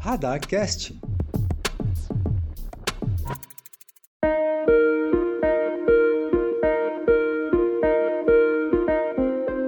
Radarcast. 0.00 0.98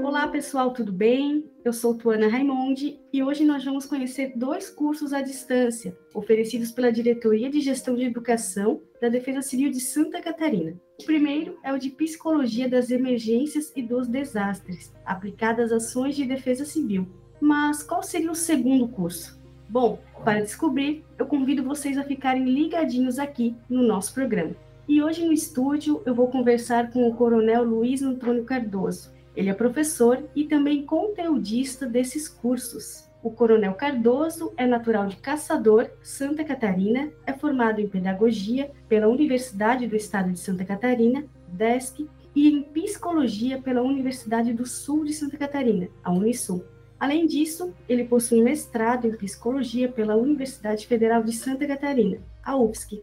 Olá 0.02 0.26
pessoal, 0.28 0.72
tudo 0.72 0.90
bem? 0.90 1.44
Eu 1.62 1.74
sou 1.74 1.98
Tuana 1.98 2.28
Raimondi 2.28 2.98
e 3.12 3.22
hoje 3.22 3.44
nós 3.44 3.62
vamos 3.62 3.84
conhecer 3.84 4.32
dois 4.34 4.70
cursos 4.70 5.12
à 5.12 5.20
distância 5.20 5.94
oferecidos 6.14 6.70
pela 6.70 6.90
Diretoria 6.90 7.50
de 7.50 7.60
Gestão 7.60 7.94
de 7.94 8.04
Educação 8.04 8.80
da 9.02 9.10
Defesa 9.10 9.42
Civil 9.42 9.70
de 9.70 9.80
Santa 9.80 10.22
Catarina. 10.22 10.80
O 10.98 11.04
primeiro 11.04 11.58
é 11.62 11.74
o 11.74 11.78
de 11.78 11.90
Psicologia 11.90 12.70
das 12.70 12.90
Emergências 12.90 13.70
e 13.76 13.82
dos 13.82 14.08
Desastres, 14.08 14.94
aplicada 15.04 15.62
às 15.62 15.72
ações 15.72 16.16
de 16.16 16.24
defesa 16.24 16.64
civil. 16.64 17.06
Mas 17.38 17.82
qual 17.82 18.02
seria 18.02 18.32
o 18.32 18.34
segundo 18.34 18.88
curso? 18.88 19.41
Bom, 19.72 19.98
para 20.22 20.42
descobrir, 20.42 21.02
eu 21.18 21.24
convido 21.24 21.64
vocês 21.64 21.96
a 21.96 22.04
ficarem 22.04 22.44
ligadinhos 22.44 23.18
aqui 23.18 23.56
no 23.70 23.82
nosso 23.82 24.12
programa. 24.12 24.54
E 24.86 25.02
hoje 25.02 25.24
no 25.24 25.32
estúdio 25.32 26.02
eu 26.04 26.14
vou 26.14 26.28
conversar 26.28 26.90
com 26.90 27.08
o 27.08 27.14
Coronel 27.14 27.64
Luiz 27.64 28.02
Antônio 28.02 28.44
Cardoso, 28.44 29.10
ele 29.34 29.48
é 29.48 29.54
professor 29.54 30.28
e 30.36 30.44
também 30.44 30.84
conteudista 30.84 31.86
desses 31.86 32.28
cursos. 32.28 33.08
O 33.22 33.30
Coronel 33.30 33.72
Cardoso 33.72 34.52
é 34.58 34.66
natural 34.66 35.06
de 35.06 35.16
Caçador, 35.16 35.88
Santa 36.02 36.44
Catarina, 36.44 37.10
é 37.26 37.32
formado 37.32 37.80
em 37.80 37.88
Pedagogia 37.88 38.70
pela 38.90 39.08
Universidade 39.08 39.86
do 39.86 39.96
Estado 39.96 40.30
de 40.32 40.38
Santa 40.38 40.66
Catarina, 40.66 41.24
DESC, 41.48 42.06
e 42.34 42.50
em 42.50 42.62
Psicologia 42.62 43.58
pela 43.58 43.80
Universidade 43.80 44.52
do 44.52 44.66
Sul 44.66 45.06
de 45.06 45.14
Santa 45.14 45.38
Catarina, 45.38 45.88
a 46.04 46.12
Unisul. 46.12 46.62
Além 47.02 47.26
disso, 47.26 47.74
ele 47.88 48.04
possui 48.04 48.40
mestrado 48.40 49.08
em 49.08 49.16
Psicologia 49.16 49.90
pela 49.90 50.14
Universidade 50.14 50.86
Federal 50.86 51.20
de 51.20 51.32
Santa 51.32 51.66
Catarina, 51.66 52.18
a 52.44 52.56
UFSC. 52.56 53.02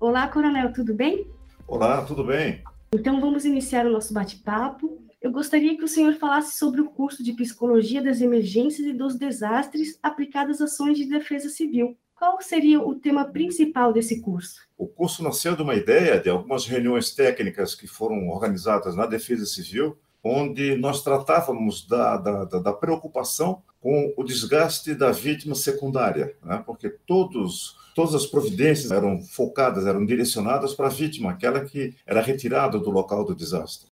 Olá, 0.00 0.26
Coronel, 0.28 0.72
tudo 0.72 0.94
bem? 0.94 1.26
Olá, 1.68 2.02
tudo 2.06 2.24
bem? 2.24 2.64
Então 2.94 3.20
vamos 3.20 3.44
iniciar 3.44 3.84
o 3.84 3.92
nosso 3.92 4.14
bate-papo. 4.14 4.98
Eu 5.20 5.30
gostaria 5.30 5.76
que 5.76 5.84
o 5.84 5.88
senhor 5.88 6.14
falasse 6.14 6.56
sobre 6.56 6.80
o 6.80 6.88
curso 6.88 7.22
de 7.22 7.34
Psicologia 7.34 8.02
das 8.02 8.22
Emergências 8.22 8.88
e 8.88 8.94
dos 8.94 9.14
Desastres 9.14 9.98
aplicadas 10.02 10.62
às 10.62 10.72
ações 10.72 10.96
de 10.96 11.04
defesa 11.04 11.50
civil. 11.50 11.98
Qual 12.14 12.40
seria 12.40 12.80
o 12.80 12.94
tema 12.94 13.26
principal 13.26 13.92
desse 13.92 14.22
curso? 14.22 14.62
O 14.78 14.88
curso 14.88 15.22
nasceu 15.22 15.54
de 15.54 15.60
uma 15.60 15.74
ideia 15.74 16.18
de 16.18 16.30
algumas 16.30 16.64
reuniões 16.64 17.14
técnicas 17.14 17.74
que 17.74 17.86
foram 17.86 18.26
organizadas 18.30 18.96
na 18.96 19.04
Defesa 19.04 19.44
Civil, 19.44 19.98
onde 20.22 20.76
nós 20.76 21.02
tratávamos 21.02 21.86
da, 21.86 22.16
da, 22.16 22.44
da 22.44 22.72
preocupação 22.72 23.62
com 23.80 24.12
o 24.16 24.24
desgaste 24.24 24.94
da 24.94 25.10
vítima 25.10 25.54
secundária, 25.54 26.36
né? 26.44 26.62
porque 26.66 26.90
todos 26.90 27.78
todas 27.94 28.14
as 28.14 28.26
providências 28.26 28.90
eram 28.90 29.20
focadas, 29.22 29.86
eram 29.86 30.06
direcionadas 30.06 30.74
para 30.74 30.86
a 30.86 30.90
vítima, 30.90 31.30
aquela 31.30 31.64
que 31.64 31.94
era 32.06 32.20
retirada 32.20 32.78
do 32.78 32.90
local 32.90 33.24
do 33.24 33.34
desastre. 33.34 33.90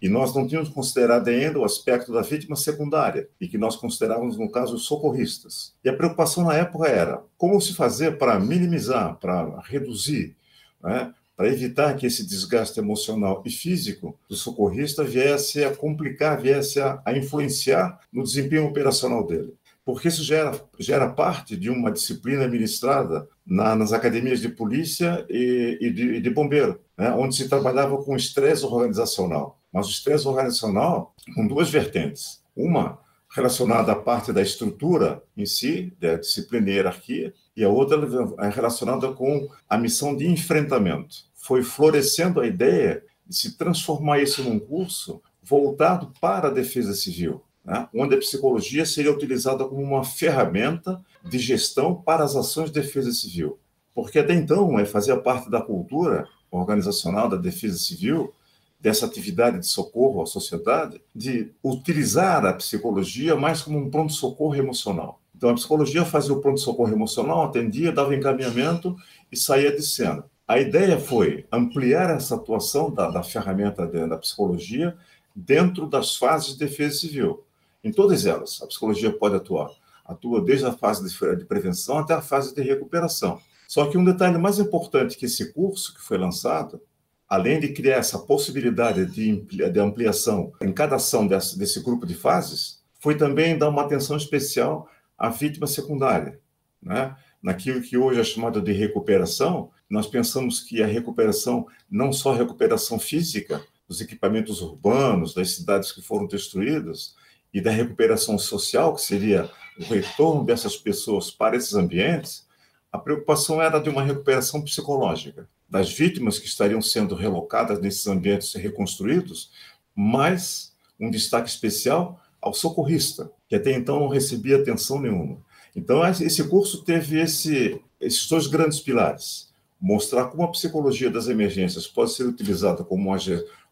E 0.00 0.08
nós 0.08 0.34
não 0.34 0.46
tínhamos 0.46 0.68
considerado 0.68 1.28
ainda 1.28 1.58
o 1.58 1.64
aspecto 1.64 2.12
da 2.12 2.20
vítima 2.20 2.54
secundária, 2.54 3.28
e 3.40 3.48
que 3.48 3.58
nós 3.58 3.74
considerávamos, 3.74 4.36
no 4.36 4.50
caso, 4.50 4.78
socorristas. 4.78 5.74
E 5.84 5.88
a 5.88 5.96
preocupação 5.96 6.44
na 6.44 6.54
época 6.54 6.88
era 6.88 7.22
como 7.36 7.60
se 7.60 7.74
fazer 7.74 8.16
para 8.18 8.38
minimizar, 8.38 9.16
para 9.16 9.60
reduzir, 9.60 10.36
né, 10.82 11.12
para 11.38 11.46
evitar 11.46 11.94
que 11.94 12.04
esse 12.04 12.26
desgaste 12.26 12.80
emocional 12.80 13.44
e 13.46 13.50
físico 13.50 14.18
do 14.28 14.34
socorrista 14.34 15.04
viesse 15.04 15.64
a 15.64 15.72
complicar, 15.72 16.42
viesse 16.42 16.80
a, 16.80 17.00
a 17.04 17.16
influenciar 17.16 18.00
no 18.12 18.24
desempenho 18.24 18.66
operacional 18.66 19.24
dele 19.24 19.54
porque 19.84 20.08
isso 20.08 20.22
gera, 20.22 20.52
gera 20.78 21.08
parte 21.08 21.56
de 21.56 21.70
uma 21.70 21.90
disciplina 21.90 22.46
ministrada 22.46 23.26
na, 23.46 23.74
nas 23.74 23.90
academias 23.90 24.38
de 24.38 24.50
polícia 24.50 25.24
e, 25.30 25.78
e, 25.80 25.90
de, 25.90 26.16
e 26.16 26.20
de, 26.20 26.28
bombeiro, 26.28 26.78
né, 26.94 27.10
onde 27.12 27.34
se 27.34 27.48
trabalhava 27.48 27.96
com 28.04 28.14
estresse 28.14 28.66
organizacional. 28.66 29.58
Mas 29.72 29.86
o 29.86 29.90
estresse 29.90 30.28
organizacional 30.28 31.14
com 31.34 31.46
duas 31.46 31.70
vertentes. 31.70 32.42
Uma 32.54 32.98
relacionada 33.30 33.92
à 33.92 33.96
parte 33.96 34.30
da 34.30 34.42
estrutura 34.42 35.22
em 35.34 35.46
si, 35.46 35.90
da 35.98 36.16
disciplina 36.16 36.68
e 36.68 36.74
hierarquia, 36.74 37.32
e 37.56 37.64
a 37.64 37.70
outra 37.70 37.98
é 38.40 38.48
relacionada 38.50 39.10
com 39.12 39.48
a 39.66 39.78
missão 39.78 40.14
de 40.14 40.26
enfrentamento. 40.26 41.27
Foi 41.38 41.62
florescendo 41.62 42.40
a 42.40 42.46
ideia 42.46 43.02
de 43.26 43.34
se 43.34 43.56
transformar 43.56 44.20
isso 44.20 44.42
num 44.44 44.58
curso 44.58 45.22
voltado 45.42 46.12
para 46.20 46.48
a 46.48 46.52
defesa 46.52 46.92
civil 46.92 47.42
né, 47.68 47.86
onde 47.94 48.14
a 48.14 48.18
psicologia 48.18 48.86
seria 48.86 49.12
utilizada 49.12 49.62
como 49.62 49.82
uma 49.82 50.02
ferramenta 50.02 51.04
de 51.22 51.38
gestão 51.38 51.94
para 51.94 52.24
as 52.24 52.34
ações 52.34 52.72
de 52.72 52.80
defesa 52.80 53.12
civil. 53.12 53.58
Porque 53.94 54.18
até 54.18 54.32
então 54.32 54.78
é, 54.78 54.86
fazia 54.86 55.18
parte 55.18 55.50
da 55.50 55.60
cultura 55.60 56.26
organizacional 56.50 57.28
da 57.28 57.36
defesa 57.36 57.76
civil, 57.76 58.32
dessa 58.80 59.04
atividade 59.04 59.58
de 59.58 59.66
socorro 59.66 60.22
à 60.22 60.26
sociedade, 60.26 60.98
de 61.14 61.52
utilizar 61.62 62.46
a 62.46 62.54
psicologia 62.54 63.36
mais 63.36 63.60
como 63.60 63.78
um 63.78 63.90
pronto-socorro 63.90 64.54
emocional. 64.54 65.20
Então, 65.36 65.50
a 65.50 65.54
psicologia 65.54 66.04
fazia 66.06 66.32
o 66.32 66.40
pronto-socorro 66.40 66.92
emocional, 66.92 67.44
atendia, 67.44 67.92
dava 67.92 68.14
encaminhamento 68.14 68.96
e 69.30 69.36
saía 69.36 69.74
de 69.74 69.82
cena. 69.82 70.24
A 70.48 70.58
ideia 70.58 70.98
foi 70.98 71.46
ampliar 71.52 72.08
essa 72.08 72.34
atuação 72.34 72.90
da, 72.90 73.10
da 73.10 73.22
ferramenta 73.22 73.86
de, 73.86 74.06
da 74.06 74.16
psicologia 74.16 74.96
dentro 75.36 75.86
das 75.86 76.16
fases 76.16 76.54
de 76.54 76.58
defesa 76.60 77.00
civil. 77.00 77.44
Em 77.84 77.92
todas 77.92 78.24
elas, 78.24 78.58
a 78.62 78.66
psicologia 78.66 79.12
pode 79.12 79.36
atuar. 79.36 79.70
Atua 80.06 80.42
desde 80.42 80.64
a 80.64 80.72
fase 80.72 81.06
de 81.36 81.44
prevenção 81.44 81.98
até 81.98 82.14
a 82.14 82.22
fase 82.22 82.54
de 82.54 82.62
recuperação. 82.62 83.38
Só 83.68 83.90
que 83.90 83.98
um 83.98 84.04
detalhe 84.04 84.38
mais 84.38 84.58
importante 84.58 85.18
que 85.18 85.26
esse 85.26 85.52
curso 85.52 85.94
que 85.94 86.00
foi 86.00 86.16
lançado, 86.16 86.80
além 87.28 87.60
de 87.60 87.68
criar 87.74 87.96
essa 87.96 88.18
possibilidade 88.18 89.04
de 89.04 89.78
ampliação 89.78 90.54
em 90.62 90.72
cada 90.72 90.96
ação 90.96 91.26
desse, 91.26 91.58
desse 91.58 91.82
grupo 91.82 92.06
de 92.06 92.14
fases, 92.14 92.82
foi 92.98 93.18
também 93.18 93.58
dar 93.58 93.68
uma 93.68 93.82
atenção 93.82 94.16
especial 94.16 94.88
à 95.18 95.28
vítima 95.28 95.66
secundária. 95.66 96.40
Né? 96.82 97.14
Naquilo 97.42 97.82
que 97.82 97.98
hoje 97.98 98.18
é 98.18 98.24
chamado 98.24 98.62
de 98.62 98.72
recuperação, 98.72 99.70
nós 99.88 100.06
pensamos 100.06 100.60
que 100.60 100.82
a 100.82 100.86
recuperação, 100.86 101.66
não 101.90 102.12
só 102.12 102.32
a 102.32 102.36
recuperação 102.36 102.98
física, 102.98 103.64
dos 103.88 104.00
equipamentos 104.00 104.60
urbanos, 104.60 105.32
das 105.32 105.52
cidades 105.52 105.92
que 105.92 106.02
foram 106.02 106.26
destruídas, 106.26 107.14
e 107.52 107.60
da 107.60 107.70
recuperação 107.70 108.38
social, 108.38 108.94
que 108.94 109.00
seria 109.00 109.50
o 109.78 109.84
retorno 109.84 110.44
dessas 110.44 110.76
pessoas 110.76 111.30
para 111.30 111.56
esses 111.56 111.74
ambientes, 111.74 112.46
a 112.92 112.98
preocupação 112.98 113.60
era 113.62 113.78
de 113.78 113.88
uma 113.88 114.02
recuperação 114.02 114.62
psicológica 114.62 115.48
das 115.68 115.90
vítimas 115.92 116.38
que 116.38 116.46
estariam 116.46 116.80
sendo 116.80 117.14
relocadas 117.14 117.80
nesses 117.80 118.06
ambientes 118.06 118.54
reconstruídos, 118.54 119.50
mas 119.94 120.72
um 120.98 121.10
destaque 121.10 121.48
especial 121.48 122.20
ao 122.40 122.54
socorrista, 122.54 123.30
que 123.48 123.54
até 123.54 123.72
então 123.72 124.00
não 124.00 124.08
recebia 124.08 124.56
atenção 124.56 125.00
nenhuma. 125.00 125.38
Então, 125.76 126.06
esse 126.08 126.42
curso 126.44 126.82
teve 126.84 127.20
esse, 127.20 127.80
esses 128.00 128.26
dois 128.28 128.46
grandes 128.46 128.80
pilares: 128.80 129.47
mostrar 129.80 130.26
como 130.26 130.42
a 130.42 130.50
psicologia 130.50 131.10
das 131.10 131.28
emergências 131.28 131.86
pode 131.86 132.12
ser 132.12 132.24
utilizada 132.24 132.82
como 132.82 133.10
uma, 133.10 133.18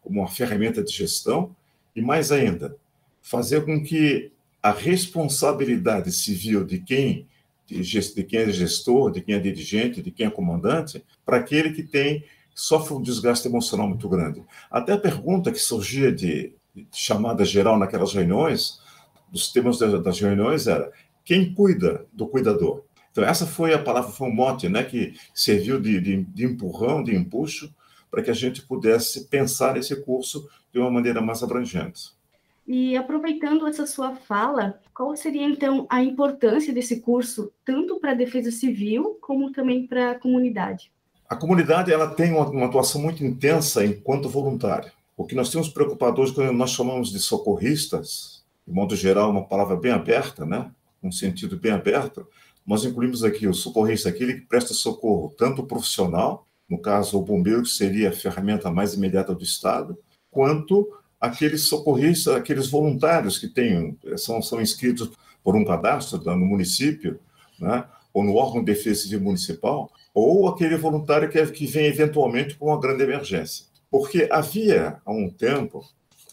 como 0.01 0.21
uma 0.21 0.27
ferramenta 0.27 0.83
de 0.83 0.91
gestão, 0.91 1.55
e 1.95 2.01
mais 2.01 2.31
ainda, 2.31 2.75
fazer 3.21 3.65
com 3.65 3.83
que 3.83 4.31
a 4.61 4.71
responsabilidade 4.71 6.11
civil 6.11 6.63
de 6.63 6.79
quem 6.79 7.27
de 7.67 8.23
quem 8.23 8.39
é 8.39 8.49
gestor, 8.49 9.11
de 9.11 9.19
quem 9.19 9.35
é 9.35 9.39
dirigente, 9.39 10.01
de 10.01 10.09
quem 10.09 10.27
é 10.27 10.29
comandante, 10.29 11.03
para 11.25 11.35
aquele 11.35 11.73
que 11.73 11.83
tem 11.83 12.23
sofre 12.55 12.93
um 12.93 13.01
desgaste 13.01 13.47
emocional 13.47 13.87
muito 13.87 14.07
grande. 14.09 14.41
Até 14.71 14.93
a 14.93 14.97
pergunta 14.97 15.51
que 15.51 15.59
surgia 15.59 16.11
de, 16.11 16.53
de 16.73 16.87
chamada 16.91 17.45
geral 17.45 17.77
naquelas 17.77 18.13
reuniões, 18.13 18.79
dos 19.29 19.51
temas 19.51 19.77
das 19.77 20.19
reuniões 20.19 20.65
era 20.65 20.91
quem 21.23 21.53
cuida 21.53 22.05
do 22.13 22.25
cuidador. 22.25 22.83
Então 23.17 23.27
essa 23.27 23.47
foi 23.47 23.73
a 23.73 23.81
palavra, 23.81 24.11
foi 24.11 24.27
um 24.27 24.31
mote, 24.31 24.69
né, 24.69 24.83
que 24.83 25.15
serviu 25.33 25.81
de, 25.81 25.99
de, 25.99 26.23
de 26.23 26.45
empurrão, 26.45 27.01
de 27.01 27.15
empuxo, 27.15 27.73
para 28.11 28.21
que 28.21 28.29
a 28.29 28.33
gente 28.33 28.61
pudesse 28.61 29.25
pensar 29.25 29.75
esse 29.75 29.95
curso 30.03 30.47
de 30.71 30.77
uma 30.77 30.91
maneira 30.91 31.19
mais 31.19 31.41
abrangente. 31.41 32.11
E 32.67 32.95
aproveitando 32.95 33.65
essa 33.65 33.87
sua 33.87 34.15
fala, 34.15 34.79
qual 34.93 35.15
seria 35.15 35.49
então 35.49 35.87
a 35.89 36.03
importância 36.03 36.71
desse 36.71 36.99
curso, 36.99 37.51
tanto 37.65 37.99
para 37.99 38.11
a 38.11 38.13
defesa 38.15 38.51
civil 38.51 39.17
como 39.19 39.51
também 39.51 39.87
para 39.87 40.11
a 40.11 40.19
comunidade? 40.19 40.91
A 41.27 41.35
comunidade 41.35 41.91
ela 41.91 42.11
tem 42.11 42.31
uma, 42.31 42.47
uma 42.47 42.67
atuação 42.67 43.01
muito 43.01 43.25
intensa 43.25 43.83
enquanto 43.83 44.29
voluntária. 44.29 44.93
O 45.17 45.25
que 45.25 45.33
nós 45.33 45.49
temos 45.49 45.69
preocupado 45.69 46.21
hoje, 46.21 46.35
quando 46.35 46.53
nós 46.53 46.69
chamamos 46.69 47.11
de 47.11 47.17
socorristas, 47.17 48.45
de 48.67 48.71
modo 48.71 48.95
geral, 48.95 49.31
uma 49.31 49.43
palavra 49.43 49.75
bem 49.75 49.91
aberta, 49.91 50.45
né? 50.45 50.69
um 51.01 51.11
sentido 51.11 51.57
bem 51.57 51.71
aberto, 51.71 52.27
nós 52.67 52.83
incluímos 52.83 53.23
aqui 53.23 53.47
o 53.47 53.53
socorrista, 53.53 54.09
aquele 54.09 54.33
que 54.33 54.41
presta 54.41 54.73
socorro, 54.73 55.33
tanto 55.37 55.63
profissional, 55.63 56.45
no 56.69 56.77
caso 56.77 57.17
o 57.17 57.23
bombeiro, 57.23 57.63
que 57.63 57.69
seria 57.69 58.09
a 58.09 58.13
ferramenta 58.13 58.69
mais 58.69 58.93
imediata 58.93 59.33
do 59.33 59.41
Estado, 59.41 59.97
quanto 60.29 60.91
aqueles 61.19 61.61
socorristas, 61.61 62.35
aqueles 62.35 62.67
voluntários 62.67 63.37
que 63.39 63.47
têm, 63.47 63.97
são, 64.17 64.41
são 64.41 64.61
inscritos 64.61 65.09
por 65.41 65.55
um 65.55 65.63
cadastro 65.63 66.19
no 66.35 66.45
município, 66.45 67.19
né? 67.57 67.85
ou 68.13 68.23
no 68.23 68.35
órgão 68.35 68.59
de 68.63 68.73
defesa 68.73 69.03
civil 69.03 69.21
municipal, 69.21 69.89
ou 70.13 70.47
aquele 70.47 70.75
voluntário 70.75 71.29
que, 71.29 71.39
é, 71.39 71.45
que 71.45 71.65
vem 71.65 71.85
eventualmente 71.85 72.55
com 72.55 72.65
uma 72.65 72.79
grande 72.79 73.03
emergência. 73.03 73.65
Porque 73.89 74.27
havia, 74.29 74.99
há 75.05 75.11
um 75.11 75.29
tempo, 75.29 75.85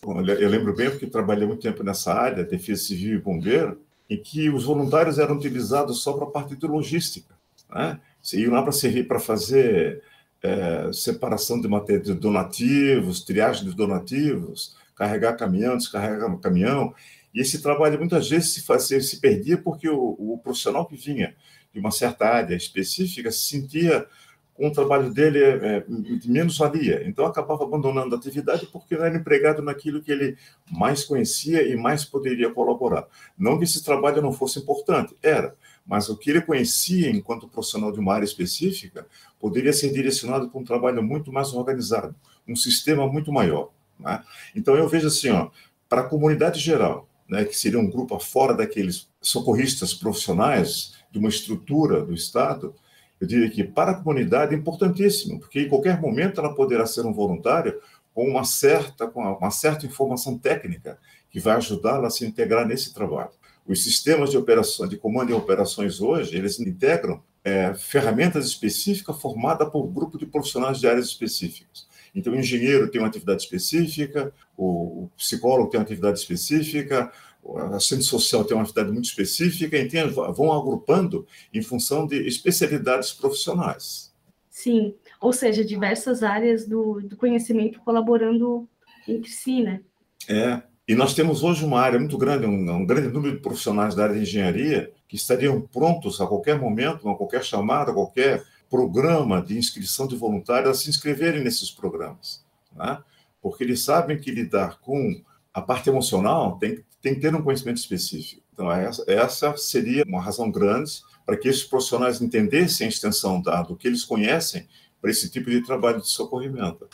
eu 0.02 0.48
lembro 0.48 0.74
bem 0.74 0.90
porque 0.90 1.06
trabalhei 1.06 1.46
muito 1.46 1.62
tempo 1.62 1.84
nessa 1.84 2.12
área, 2.12 2.42
defesa 2.42 2.82
civil 2.82 3.18
e 3.18 3.20
bombeiro, 3.20 3.78
em 4.08 4.20
que 4.20 4.50
os 4.50 4.64
voluntários 4.64 5.18
eram 5.18 5.36
utilizados 5.36 6.02
só 6.02 6.12
para 6.12 6.24
a 6.24 6.30
parte 6.30 6.56
de 6.56 6.66
logística. 6.66 7.34
Né? 7.70 7.98
Você 8.20 8.40
ia 8.40 8.50
lá 8.50 8.62
para 8.62 8.72
servir 8.72 9.06
para 9.06 9.18
fazer 9.18 10.02
é, 10.42 10.90
separação 10.92 11.60
de 11.60 11.68
matéria 11.68 12.02
de 12.02 12.14
donativos, 12.14 13.24
triagem 13.24 13.64
de 13.68 13.74
donativos, 13.74 14.76
carregar 14.94 15.36
caminhão, 15.36 15.76
descarregar 15.76 16.38
caminhão. 16.38 16.94
E 17.34 17.40
esse 17.40 17.60
trabalho 17.60 17.98
muitas 17.98 18.28
vezes 18.28 18.52
se 18.52 18.62
fazia, 18.62 19.00
se 19.00 19.20
perdia 19.20 19.58
porque 19.58 19.88
o, 19.88 20.16
o 20.18 20.38
profissional 20.42 20.86
que 20.86 20.96
vinha 20.96 21.34
de 21.72 21.80
uma 21.80 21.90
certa 21.90 22.26
área 22.26 22.54
específica 22.54 23.30
se 23.32 23.48
sentia 23.48 24.06
com 24.54 24.68
o 24.68 24.72
trabalho 24.72 25.12
dele 25.12 25.42
é, 25.42 25.48
é, 25.48 25.84
menos 26.24 26.56
valia. 26.56 27.06
Então, 27.06 27.26
acabava 27.26 27.64
abandonando 27.64 28.14
a 28.14 28.18
atividade 28.18 28.66
porque 28.66 28.96
não 28.96 29.04
era 29.04 29.16
empregado 29.16 29.60
naquilo 29.60 30.00
que 30.00 30.12
ele 30.12 30.36
mais 30.70 31.04
conhecia 31.04 31.66
e 31.66 31.76
mais 31.76 32.04
poderia 32.04 32.52
colaborar. 32.52 33.06
Não 33.36 33.58
que 33.58 33.64
esse 33.64 33.84
trabalho 33.84 34.22
não 34.22 34.32
fosse 34.32 34.60
importante, 34.60 35.16
era, 35.20 35.56
mas 35.84 36.08
o 36.08 36.16
que 36.16 36.30
ele 36.30 36.40
conhecia 36.40 37.10
enquanto 37.10 37.48
profissional 37.48 37.90
de 37.90 37.98
uma 37.98 38.14
área 38.14 38.24
específica 38.24 39.06
poderia 39.40 39.72
ser 39.72 39.92
direcionado 39.92 40.48
para 40.48 40.60
um 40.60 40.64
trabalho 40.64 41.02
muito 41.02 41.32
mais 41.32 41.52
organizado, 41.52 42.14
um 42.46 42.54
sistema 42.54 43.06
muito 43.08 43.32
maior. 43.32 43.70
Né? 43.98 44.22
Então, 44.54 44.76
eu 44.76 44.88
vejo 44.88 45.08
assim, 45.08 45.30
ó, 45.30 45.50
para 45.88 46.02
a 46.02 46.08
comunidade 46.08 46.60
geral, 46.60 47.08
né, 47.28 47.44
que 47.44 47.56
seria 47.56 47.78
um 47.78 47.90
grupo 47.90 48.18
fora 48.20 48.54
daqueles 48.54 49.08
socorristas 49.20 49.92
profissionais 49.92 50.94
de 51.10 51.18
uma 51.18 51.28
estrutura 51.28 52.04
do 52.04 52.14
Estado, 52.14 52.74
eu 53.20 53.26
diria 53.26 53.50
que 53.50 53.64
para 53.64 53.92
a 53.92 53.94
comunidade 53.94 54.54
é 54.54 54.58
importantíssimo, 54.58 55.40
porque 55.40 55.60
em 55.60 55.68
qualquer 55.68 56.00
momento 56.00 56.40
ela 56.40 56.54
poderá 56.54 56.86
ser 56.86 57.06
um 57.06 57.12
voluntário 57.12 57.80
com 58.12 58.28
uma 58.28 58.44
certa, 58.44 59.06
com 59.06 59.20
uma 59.20 59.50
certa 59.50 59.86
informação 59.86 60.38
técnica 60.38 60.98
que 61.30 61.40
vai 61.40 61.56
ajudá-la 61.56 62.06
a 62.06 62.10
se 62.10 62.24
integrar 62.24 62.66
nesse 62.66 62.94
trabalho. 62.94 63.30
Os 63.66 63.82
sistemas 63.82 64.30
de 64.30 64.36
operação, 64.36 64.86
de 64.86 64.96
comando 64.96 65.30
e 65.30 65.34
operações 65.34 66.00
hoje, 66.00 66.36
eles 66.36 66.60
integram 66.60 67.20
é, 67.42 67.74
ferramentas 67.74 68.46
específicas 68.46 69.20
formadas 69.20 69.68
por 69.68 69.84
um 69.84 69.92
grupo 69.92 70.16
de 70.16 70.26
profissionais 70.26 70.78
de 70.78 70.86
áreas 70.86 71.06
específicas. 71.06 71.86
Então, 72.14 72.32
o 72.32 72.36
engenheiro 72.36 72.88
tem 72.88 73.00
uma 73.00 73.08
atividade 73.08 73.42
específica, 73.42 74.32
o 74.56 75.08
psicólogo 75.16 75.68
tem 75.68 75.80
uma 75.80 75.84
atividade 75.84 76.18
específica, 76.18 77.10
a 77.56 77.76
assistente 77.76 78.04
social 78.04 78.44
tem 78.44 78.56
uma 78.56 78.62
atividade 78.62 78.90
muito 78.90 79.06
específica, 79.06 79.78
então 79.78 80.32
vão 80.32 80.52
agrupando 80.52 81.26
em 81.52 81.62
função 81.62 82.06
de 82.06 82.26
especialidades 82.26 83.12
profissionais. 83.12 84.12
Sim, 84.50 84.94
ou 85.20 85.32
seja, 85.32 85.64
diversas 85.64 86.22
áreas 86.22 86.66
do, 86.66 87.00
do 87.00 87.16
conhecimento 87.16 87.80
colaborando 87.80 88.68
entre 89.06 89.30
si, 89.30 89.62
né? 89.62 89.80
É, 90.28 90.62
e 90.86 90.94
nós 90.94 91.14
temos 91.14 91.42
hoje 91.42 91.64
uma 91.64 91.80
área 91.80 91.98
muito 91.98 92.16
grande, 92.16 92.46
um, 92.46 92.70
um, 92.70 92.86
grande 92.86 93.08
número 93.08 93.34
de 93.34 93.42
profissionais 93.42 93.94
da 93.94 94.04
área 94.04 94.14
de 94.14 94.22
engenharia 94.22 94.92
que 95.08 95.16
estariam 95.16 95.60
prontos 95.60 96.20
a 96.20 96.26
qualquer 96.26 96.58
momento, 96.58 97.08
a 97.08 97.16
qualquer 97.16 97.42
chamada, 97.42 97.90
a 97.90 97.94
qualquer 97.94 98.44
programa 98.70 99.42
de 99.42 99.58
inscrição 99.58 100.06
de 100.06 100.16
voluntários 100.16 100.70
a 100.70 100.74
se 100.74 100.88
inscreverem 100.88 101.42
nesses 101.42 101.70
programas, 101.70 102.44
né? 102.74 102.98
porque 103.40 103.64
eles 103.64 103.82
sabem 103.82 104.18
que 104.18 104.30
lidar 104.30 104.78
com 104.80 105.22
a 105.52 105.62
parte 105.62 105.88
emocional 105.88 106.58
tem, 106.58 106.84
tem 107.04 107.14
que 107.14 107.20
ter 107.20 107.34
um 107.34 107.42
conhecimento 107.42 107.76
específico. 107.76 108.42
Então, 108.54 108.72
essa, 108.72 109.04
essa 109.06 109.56
seria 109.58 110.04
uma 110.04 110.22
razão 110.22 110.50
grande 110.50 111.02
para 111.26 111.36
que 111.36 111.46
esses 111.46 111.62
profissionais 111.62 112.22
entendessem 112.22 112.86
a 112.86 112.90
extensão 112.90 113.42
da, 113.42 113.62
do 113.62 113.76
que 113.76 113.86
eles 113.86 114.04
conhecem 114.04 114.66
para 115.02 115.10
esse 115.10 115.30
tipo 115.30 115.50
de 115.50 115.62
trabalho 115.62 116.00
de 116.00 116.08
socorrimento. 116.08 116.88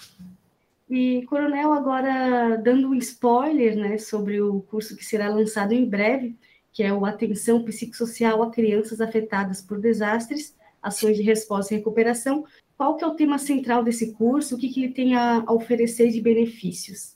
E, 0.88 1.24
Coronel, 1.26 1.72
agora 1.72 2.56
dando 2.56 2.88
um 2.88 2.94
spoiler 2.94 3.76
né, 3.76 3.98
sobre 3.98 4.40
o 4.40 4.62
curso 4.62 4.96
que 4.96 5.04
será 5.04 5.28
lançado 5.28 5.72
em 5.72 5.88
breve, 5.88 6.36
que 6.72 6.82
é 6.82 6.92
o 6.92 7.06
Atenção 7.06 7.62
Psicossocial 7.62 8.42
a 8.42 8.50
Crianças 8.50 9.00
Afetadas 9.00 9.62
por 9.62 9.78
Desastres, 9.78 10.56
Ações 10.82 11.16
de 11.16 11.22
Resposta 11.22 11.72
e 11.72 11.76
Recuperação. 11.76 12.44
Qual 12.76 12.96
que 12.96 13.04
é 13.04 13.06
o 13.06 13.14
tema 13.14 13.38
central 13.38 13.84
desse 13.84 14.12
curso? 14.14 14.56
O 14.56 14.58
que, 14.58 14.70
que 14.70 14.82
ele 14.82 14.92
tem 14.92 15.14
a 15.14 15.44
oferecer 15.48 16.10
de 16.10 16.20
benefícios? 16.20 17.14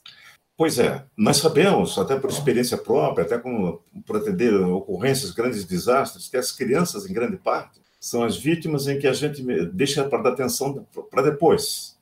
Pois 0.57 0.79
é, 0.79 1.05
nós 1.17 1.37
sabemos, 1.37 1.97
até 1.97 2.17
por 2.17 2.29
experiência 2.29 2.77
própria, 2.77 3.25
até 3.25 3.37
com, 3.37 3.77
por 4.05 4.15
atender 4.15 4.53
ocorrências, 4.53 5.31
grandes 5.31 5.65
desastres, 5.65 6.29
que 6.29 6.37
as 6.37 6.51
crianças, 6.51 7.05
em 7.05 7.13
grande 7.13 7.35
parte, 7.35 7.81
são 7.99 8.23
as 8.23 8.37
vítimas 8.37 8.87
em 8.87 8.97
que 8.97 9.07
a 9.07 9.13
gente 9.13 9.43
deixa 9.73 10.03
para 10.05 10.21
dar 10.21 10.29
atenção 10.29 10.85
para 11.11 11.23
depois, 11.23 11.97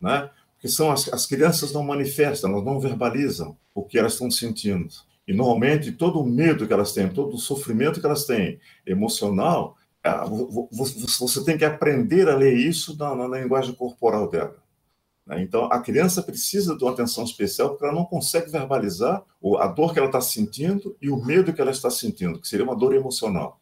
né? 0.00 0.30
Porque 0.54 0.68
são 0.68 0.90
as, 0.90 1.12
as 1.12 1.26
crianças 1.26 1.72
não 1.72 1.82
manifestam, 1.82 2.50
elas 2.50 2.64
não 2.64 2.80
verbalizam 2.80 3.56
o 3.74 3.82
que 3.82 3.98
elas 3.98 4.12
estão 4.12 4.30
sentindo. 4.30 4.88
E 5.26 5.34
normalmente 5.34 5.92
todo 5.92 6.20
o 6.20 6.26
medo 6.26 6.66
que 6.66 6.72
elas 6.72 6.92
têm, 6.92 7.08
todo 7.08 7.34
o 7.34 7.38
sofrimento 7.38 8.00
que 8.00 8.06
elas 8.06 8.24
têm 8.24 8.58
emocional, 8.86 9.76
ah, 10.02 10.24
você 10.72 11.44
tem 11.44 11.58
que 11.58 11.64
aprender 11.64 12.28
a 12.28 12.36
ler 12.36 12.54
isso 12.56 12.96
na, 12.96 13.14
na 13.14 13.40
linguagem 13.40 13.74
corporal 13.74 14.28
dela. 14.28 14.56
Né? 15.26 15.42
Então, 15.42 15.64
a 15.66 15.80
criança 15.80 16.22
precisa 16.22 16.76
de 16.76 16.84
uma 16.84 16.92
atenção 16.92 17.24
especial 17.24 17.70
porque 17.70 17.84
ela 17.84 17.94
não 17.94 18.04
consegue 18.04 18.50
verbalizar 18.50 19.22
a 19.58 19.66
dor 19.66 19.92
que 19.92 19.98
ela 19.98 20.08
está 20.08 20.20
sentindo 20.20 20.96
e 21.00 21.10
o 21.10 21.22
medo 21.22 21.52
que 21.52 21.60
ela 21.60 21.70
está 21.70 21.90
sentindo, 21.90 22.40
que 22.40 22.48
seria 22.48 22.64
uma 22.64 22.76
dor 22.76 22.94
emocional. 22.94 23.60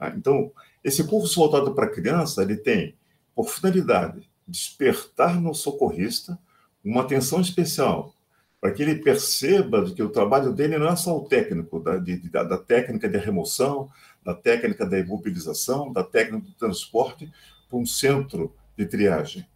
Né? 0.00 0.14
Então, 0.16 0.50
esse 0.82 1.04
curso 1.04 1.36
voltado 1.36 1.74
para 1.74 1.86
a 1.86 1.90
criança, 1.90 2.42
ele 2.42 2.56
tem 2.56 2.96
por 3.34 3.48
finalidade 3.48 4.28
despertar 4.46 5.40
no 5.40 5.54
socorrista 5.54 6.38
uma 6.84 7.02
atenção 7.02 7.40
especial 7.40 8.14
para 8.60 8.72
que 8.72 8.82
ele 8.82 8.96
perceba 8.96 9.90
que 9.90 10.02
o 10.02 10.10
trabalho 10.10 10.52
dele 10.52 10.76
não 10.76 10.88
é 10.88 10.96
só 10.96 11.16
o 11.16 11.26
técnico, 11.26 11.80
da, 11.80 11.96
de, 11.96 12.16
da, 12.28 12.42
da 12.42 12.58
técnica 12.58 13.08
de 13.08 13.16
remoção, 13.16 13.88
da 14.22 14.34
técnica 14.34 14.84
da 14.84 14.98
imobilização, 14.98 15.90
da 15.92 16.04
técnica 16.04 16.46
do 16.46 16.52
transporte 16.52 17.32
para 17.68 17.78
um 17.78 17.86
centro 17.86 18.54
de 18.76 18.84
triagem. 18.84 19.46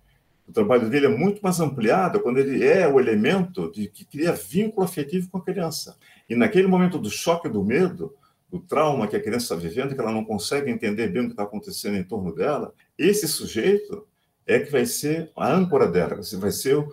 O 0.47 0.53
trabalho 0.53 0.91
dele 0.91 1.07
é 1.07 1.09
muito 1.09 1.41
mais 1.41 1.59
ampliado 1.59 2.21
quando 2.21 2.39
ele 2.39 2.65
é 2.65 2.87
o 2.87 3.01
elemento 3.01 3.73
de, 3.73 3.89
que 3.89 4.05
cria 4.05 4.33
vínculo 4.33 4.85
afetivo 4.85 5.31
com 5.31 5.39
a 5.39 5.45
criança. 5.45 5.97
E 6.29 6.37
naquele 6.37 6.67
momento 6.67 6.99
do 6.99 7.11
choque 7.11 7.49
do 7.49 7.65
medo, 7.65 8.15
do 8.51 8.61
trauma 8.61 9.09
que 9.09 9.17
a 9.17 9.23
criança 9.23 9.55
está 9.55 9.57
vivendo, 9.57 9.95
que 9.95 10.01
ela 10.01 10.13
não 10.13 10.25
consegue 10.25 10.71
entender 10.71 11.09
bem 11.09 11.23
o 11.23 11.27
que 11.27 11.33
está 11.33 11.45
acontecendo 11.45 11.97
em 11.97 12.05
torno 12.05 12.35
dela, 12.35 12.73
esse 12.99 13.27
sujeito 13.27 14.07
é 14.47 14.59
que 14.59 14.71
vai 14.71 14.85
ser 14.85 15.33
a 15.35 15.51
âncora 15.51 15.89
dela, 15.89 16.21
vai 16.39 16.51
ser 16.51 16.87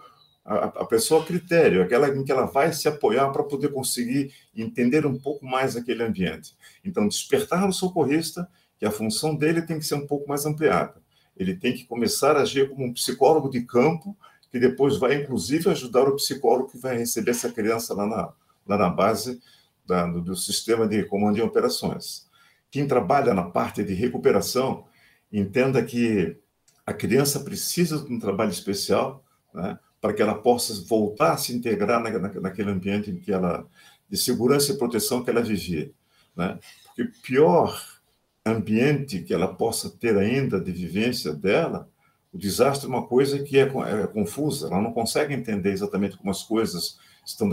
a, 0.44 0.86
pessoa 0.86 1.24
critério, 1.24 1.84
aquela 1.84 2.08
em 2.08 2.24
que 2.24 2.32
ela 2.32 2.46
vai 2.46 2.74
se 2.74 2.88
apoiar 2.88 3.30
para 3.30 3.44
poder 3.44 3.70
conseguir 3.70 4.34
entender 4.56 5.06
um 5.06 5.20
pouco 5.20 5.46
mais 5.46 5.75
aquele 5.75 6.04
ambiente. 6.04 6.56
Então, 6.84 7.08
despertar 7.08 7.68
o 7.68 7.74
socorrista, 7.74 8.48
que 8.80 8.86
a 8.86 8.92
função 8.92 9.36
dele 9.36 9.62
tem 9.62 9.78
que 9.78 9.86
ser 9.86 9.96
um 9.96 10.08
pouco 10.08 10.28
mais 10.28 10.46
ampliada 10.46 11.00
ele 11.36 11.56
tem 11.56 11.74
que 11.74 11.86
começar 11.86 12.36
a 12.36 12.42
agir 12.42 12.70
como 12.70 12.86
um 12.86 12.94
psicólogo 12.94 13.50
de 13.50 13.62
campo, 13.62 14.16
que 14.52 14.60
depois 14.60 14.98
vai, 14.98 15.16
inclusive, 15.16 15.70
ajudar 15.70 16.08
o 16.08 16.16
psicólogo 16.16 16.70
que 16.70 16.78
vai 16.78 16.98
receber 16.98 17.32
essa 17.32 17.52
criança 17.52 17.94
lá 17.94 18.06
na, 18.06 18.34
lá 18.68 18.78
na 18.78 18.90
base 18.90 19.42
da, 19.86 20.06
do, 20.06 20.22
do, 20.22 20.36
sistema 20.36 20.88
de 20.88 21.04
comando 21.04 21.36
de 21.36 21.42
operações. 21.42 22.28
Quem 22.70 22.88
trabalha 22.88 23.34
na 23.34 23.44
parte 23.44 23.84
de 23.84 23.94
recuperação, 23.94 24.86
entenda 25.32 25.84
que 25.84 26.38
a 26.86 26.94
criança 26.94 27.40
precisa 27.40 27.98
de 28.00 28.14
um 28.14 28.20
trabalho 28.20 28.52
especial 28.52 29.24
né, 29.54 29.80
para 30.00 30.14
que 30.14 30.22
ela 30.22 30.36
possa 30.36 30.74
voltar 30.86 31.34
a 31.34 31.38
se 31.38 31.54
integrar 31.54 32.02
na, 32.02 32.10
na, 32.10 32.42
naquele 32.42 32.72
ambiente 32.72 33.10
em 33.10 33.18
que 33.18 33.32
ela, 33.32 33.66
de 34.10 34.18
segurança 34.18 34.72
e 34.72 34.78
proteção 34.78 35.24
que 35.24 35.30
ela 35.30 35.42
vivia. 35.42 35.92
Né? 36.36 36.60
Porque 36.86 37.06
pior 37.22 38.00
ambiente 38.46 39.22
que 39.22 39.34
ela 39.34 39.54
possa 39.54 39.90
ter 39.90 40.18
ainda 40.18 40.60
de 40.60 40.72
vivência 40.72 41.34
dela, 41.34 41.90
o 42.34 42.38
desastre 42.38 42.88
é 42.88 42.90
uma 42.90 43.06
coisa 43.06 43.44
que 43.44 43.58
é, 43.58 43.64
é 43.64 44.08
confusa, 44.08 44.68
ela 44.68 44.82
não 44.82 44.94
consegue 44.94 45.34
entender 45.34 45.72
exatamente 45.72 46.18
como 46.18 46.32
as 46.32 46.44
coisas 46.44 46.98
estão 47.26 47.50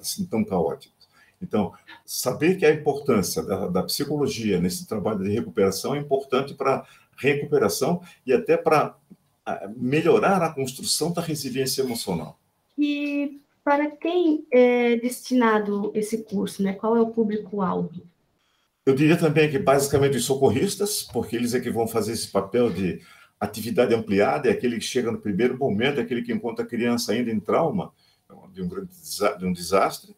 assim, 0.00 0.24
tão 0.24 0.44
caóticas. 0.44 1.00
Então, 1.42 1.72
saber 2.04 2.56
que 2.56 2.66
a 2.66 2.72
importância 2.72 3.42
da, 3.42 3.66
da 3.68 3.82
psicologia 3.82 4.60
nesse 4.60 4.86
trabalho 4.86 5.24
de 5.24 5.30
recuperação 5.30 5.94
é 5.94 5.98
importante 5.98 6.54
para 6.54 6.86
recuperação 7.16 8.02
e 8.26 8.32
até 8.32 8.56
para 8.56 8.96
melhorar 9.76 10.42
a 10.42 10.52
construção 10.52 11.12
da 11.12 11.22
resiliência 11.22 11.82
emocional. 11.82 12.38
E 12.78 13.40
para 13.64 13.90
quem 13.90 14.46
é 14.50 14.96
destinado 14.96 15.90
esse 15.94 16.18
curso, 16.24 16.62
né? 16.62 16.72
Qual 16.72 16.96
é 16.96 17.00
o 17.00 17.10
público-alvo? 17.10 18.02
Eu 18.86 18.94
diria 18.94 19.16
também 19.16 19.50
que 19.50 19.58
basicamente 19.58 20.16
os 20.16 20.24
socorristas, 20.24 21.02
porque 21.02 21.36
eles 21.36 21.54
é 21.54 21.60
que 21.60 21.70
vão 21.70 21.86
fazer 21.86 22.12
esse 22.12 22.28
papel 22.28 22.70
de 22.70 23.00
atividade 23.38 23.94
ampliada, 23.94 24.48
é 24.48 24.52
aquele 24.52 24.76
que 24.76 24.84
chega 24.84 25.10
no 25.10 25.20
primeiro 25.20 25.56
momento, 25.56 25.98
é 25.98 26.02
aquele 26.02 26.22
que 26.22 26.32
encontra 26.32 26.64
a 26.64 26.68
criança 26.68 27.12
ainda 27.12 27.30
em 27.30 27.40
trauma 27.40 27.92
de 28.52 28.62
um, 28.62 28.68
grande, 28.68 28.90
de 29.38 29.46
um 29.46 29.52
desastre, 29.52 30.14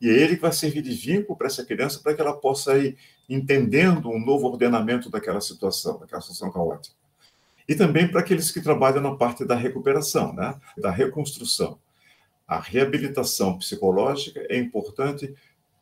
E 0.00 0.10
é 0.10 0.12
ele 0.12 0.36
que 0.36 0.42
vai 0.42 0.52
servir 0.52 0.82
de 0.82 0.92
vínculo 0.92 1.36
para 1.36 1.46
essa 1.46 1.64
criança 1.64 2.00
para 2.00 2.14
que 2.14 2.20
ela 2.20 2.36
possa 2.36 2.76
ir 2.78 2.96
entendendo 3.28 4.10
um 4.10 4.24
novo 4.24 4.46
ordenamento 4.46 5.10
daquela 5.10 5.40
situação, 5.40 5.98
daquela 5.98 6.20
situação 6.20 6.50
caótica. 6.50 6.94
E 7.68 7.74
também 7.74 8.06
para 8.06 8.20
aqueles 8.20 8.50
que 8.50 8.60
trabalham 8.60 9.00
na 9.00 9.16
parte 9.16 9.44
da 9.44 9.54
recuperação, 9.54 10.32
né? 10.32 10.54
da 10.76 10.90
reconstrução. 10.90 11.78
A 12.46 12.60
reabilitação 12.60 13.58
psicológica 13.58 14.46
é 14.48 14.56
importante 14.58 15.34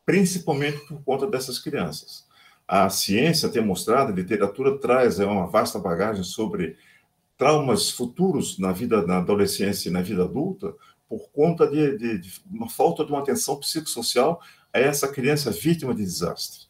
principalmente 0.05 0.79
por 0.87 1.03
conta 1.03 1.27
dessas 1.27 1.59
crianças. 1.59 2.24
A 2.67 2.89
ciência 2.89 3.49
tem 3.49 3.63
mostrado, 3.63 4.11
a 4.11 4.15
literatura 4.15 4.77
traz 4.79 5.19
é 5.19 5.25
uma 5.25 5.45
vasta 5.45 5.77
bagagem 5.77 6.23
sobre 6.23 6.75
traumas 7.37 7.91
futuros 7.91 8.57
na 8.57 8.71
vida 8.71 9.05
na 9.05 9.17
adolescência 9.17 9.89
e 9.89 9.91
na 9.91 10.01
vida 10.01 10.23
adulta 10.23 10.73
por 11.07 11.29
conta 11.29 11.67
de, 11.67 11.97
de, 11.97 12.17
de 12.17 12.41
uma 12.49 12.67
falta 12.67 13.05
de 13.05 13.11
uma 13.11 13.19
atenção 13.19 13.57
psicossocial 13.59 14.41
a 14.73 14.79
essa 14.79 15.07
criança 15.07 15.51
vítima 15.51 15.93
de 15.93 16.03
desastre. 16.03 16.65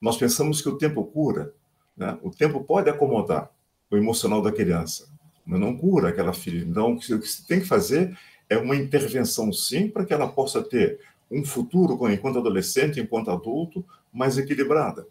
Nós 0.00 0.16
pensamos 0.16 0.60
que 0.60 0.68
o 0.68 0.76
tempo 0.76 1.04
cura, 1.04 1.54
né? 1.96 2.18
o 2.22 2.30
tempo 2.30 2.64
pode 2.64 2.90
acomodar 2.90 3.50
o 3.90 3.96
emocional 3.96 4.42
da 4.42 4.52
criança, 4.52 5.08
mas 5.46 5.60
não 5.60 5.76
cura 5.76 6.08
aquela 6.08 6.32
filha. 6.32 6.64
Então, 6.64 6.92
o 6.92 6.98
que 6.98 7.08
você 7.08 7.42
tem 7.46 7.60
que 7.60 7.66
fazer 7.66 8.16
é 8.48 8.58
uma 8.58 8.76
intervenção, 8.76 9.52
sim, 9.52 9.88
para 9.88 10.04
que 10.04 10.12
ela 10.12 10.28
possa 10.28 10.62
ter 10.62 11.00
um 11.30 11.44
futuro, 11.44 12.10
enquanto 12.10 12.38
adolescente, 12.38 13.00
enquanto 13.00 13.30
adulto, 13.30 13.84
mais 14.12 14.38
equilibrada. 14.38 15.06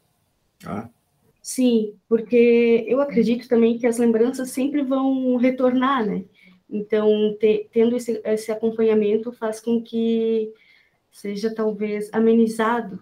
Tá? 0.59 0.89
Sim, 1.41 1.93
porque 2.09 2.85
eu 2.87 2.99
acredito 2.99 3.47
também 3.47 3.77
que 3.77 3.87
as 3.87 3.97
lembranças 3.97 4.49
sempre 4.49 4.83
vão 4.83 5.37
retornar, 5.37 6.05
né? 6.05 6.23
Então, 6.69 7.35
te, 7.39 7.69
tendo 7.71 7.95
esse, 7.95 8.21
esse 8.25 8.51
acompanhamento 8.51 9.31
faz 9.31 9.59
com 9.59 9.81
que 9.81 10.51
seja 11.11 11.53
talvez 11.53 12.09
amenizado. 12.11 12.99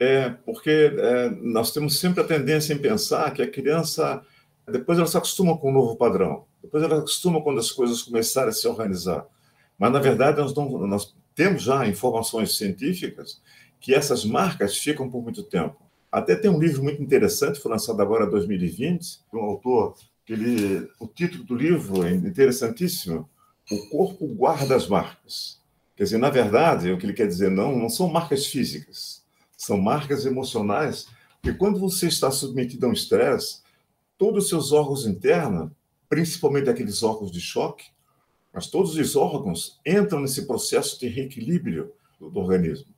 É, 0.00 0.30
porque 0.44 0.70
é, 0.70 1.30
nós 1.40 1.72
temos 1.72 1.98
sempre 1.98 2.20
a 2.20 2.26
tendência 2.26 2.72
em 2.72 2.78
pensar 2.78 3.32
que 3.32 3.42
a 3.42 3.50
criança, 3.50 4.24
depois 4.66 4.98
ela 4.98 5.06
se 5.06 5.16
acostuma 5.16 5.56
com 5.56 5.68
o 5.68 5.70
um 5.70 5.74
novo 5.74 5.96
padrão, 5.96 6.44
depois 6.62 6.82
ela 6.82 6.96
se 6.96 7.00
acostuma 7.02 7.42
quando 7.42 7.58
as 7.58 7.70
coisas 7.70 8.02
começarem 8.02 8.50
a 8.50 8.52
se 8.52 8.66
organizar. 8.66 9.26
Mas, 9.78 9.92
na 9.92 10.00
verdade, 10.00 10.38
nós, 10.40 10.54
não, 10.54 10.68
nós 10.86 11.14
temos 11.34 11.62
já 11.62 11.86
informações 11.86 12.56
científicas 12.56 13.40
que 13.80 13.94
essas 13.94 14.24
marcas 14.24 14.76
ficam 14.76 15.08
por 15.08 15.22
muito 15.22 15.44
tempo. 15.44 15.87
Até 16.10 16.34
tem 16.36 16.50
um 16.50 16.58
livro 16.58 16.82
muito 16.82 17.02
interessante, 17.02 17.60
foi 17.60 17.70
lançado 17.70 18.00
agora 18.00 18.26
em 18.26 18.30
2020, 18.30 19.00
de 19.00 19.36
um 19.36 19.40
autor, 19.40 19.94
que 20.24 20.32
ele, 20.32 20.88
o 20.98 21.06
título 21.06 21.44
do 21.44 21.54
livro 21.54 22.04
é 22.04 22.12
interessantíssimo, 22.12 23.28
O 23.70 23.88
Corpo 23.90 24.26
Guarda 24.26 24.76
as 24.76 24.88
Marcas. 24.88 25.60
Quer 25.96 26.04
dizer, 26.04 26.18
na 26.18 26.30
verdade, 26.30 26.92
o 26.92 26.98
que 26.98 27.04
ele 27.04 27.12
quer 27.12 27.26
dizer 27.26 27.50
não, 27.50 27.76
não 27.76 27.88
são 27.88 28.08
marcas 28.08 28.46
físicas, 28.46 29.24
são 29.56 29.76
marcas 29.76 30.24
emocionais, 30.24 31.06
porque 31.42 31.56
quando 31.58 31.78
você 31.78 32.06
está 32.06 32.30
submetido 32.30 32.86
a 32.86 32.88
um 32.88 32.92
estresse, 32.92 33.62
todos 34.16 34.44
os 34.44 34.48
seus 34.48 34.72
órgãos 34.72 35.06
internos, 35.06 35.70
principalmente 36.08 36.70
aqueles 36.70 37.02
órgãos 37.02 37.30
de 37.30 37.40
choque, 37.40 37.86
mas 38.52 38.66
todos 38.66 38.96
os 38.96 39.16
órgãos 39.16 39.78
entram 39.84 40.20
nesse 40.20 40.46
processo 40.46 40.98
de 40.98 41.08
reequilíbrio 41.08 41.92
do, 42.18 42.30
do 42.30 42.40
organismo. 42.40 42.94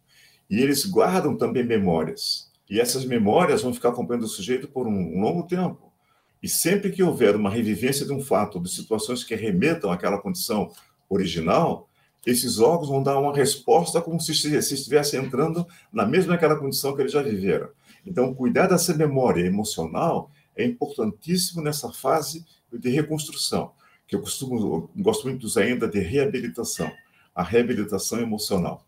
E 0.49 0.61
eles 0.61 0.85
guardam 0.85 1.37
também 1.37 1.64
memórias. 1.64 2.50
E 2.71 2.81
essas 2.81 3.05
memórias 3.05 3.62
vão 3.62 3.75
ficar 3.75 3.89
acompanhando 3.89 4.23
o 4.23 4.29
sujeito 4.29 4.69
por 4.69 4.87
um, 4.87 5.21
longo 5.21 5.43
tempo. 5.43 5.93
E 6.41 6.49
sempre 6.49 6.91
que 6.91 7.03
houver 7.03 7.35
uma 7.35 7.50
revivência 7.50 8.07
de 8.07 8.12
um 8.12 8.23
fato, 8.23 8.61
de 8.61 8.71
situações 8.71 9.25
que 9.25 9.35
remetam 9.35 9.91
àquela 9.91 10.19
condição 10.19 10.71
original, 11.09 11.91
esses 12.25 12.61
órgãos 12.61 12.89
vão 12.89 13.03
dar 13.03 13.19
uma 13.19 13.35
resposta 13.35 14.00
como 14.00 14.21
se, 14.21 14.33
se 14.35 14.75
estivesse 14.75 15.17
entrando 15.17 15.67
na 15.93 16.07
mesma 16.07 16.35
aquela 16.35 16.57
condição 16.57 16.95
que 16.95 17.03
eles 17.03 17.12
já 17.12 17.23
viveram. 17.23 17.71
Então, 18.07 18.33
cuidar 18.33 18.69
dessa 18.69 18.95
memória 18.95 19.45
emocional 19.45 20.31
é 20.57 20.65
importantíssimo 20.65 21.61
nessa 21.61 21.91
fase 21.93 22.47
de 22.73 22.89
reconstrução, 22.89 23.73
que 24.07 24.15
eu 24.15 24.21
costumo, 24.21 24.89
gosto 24.97 25.25
muito 25.25 25.41
de 25.41 25.47
usar 25.47 25.62
ainda 25.62 25.89
de 25.89 25.99
reabilitação, 25.99 26.91
a 27.35 27.43
reabilitação 27.43 28.21
emocional. 28.21 28.87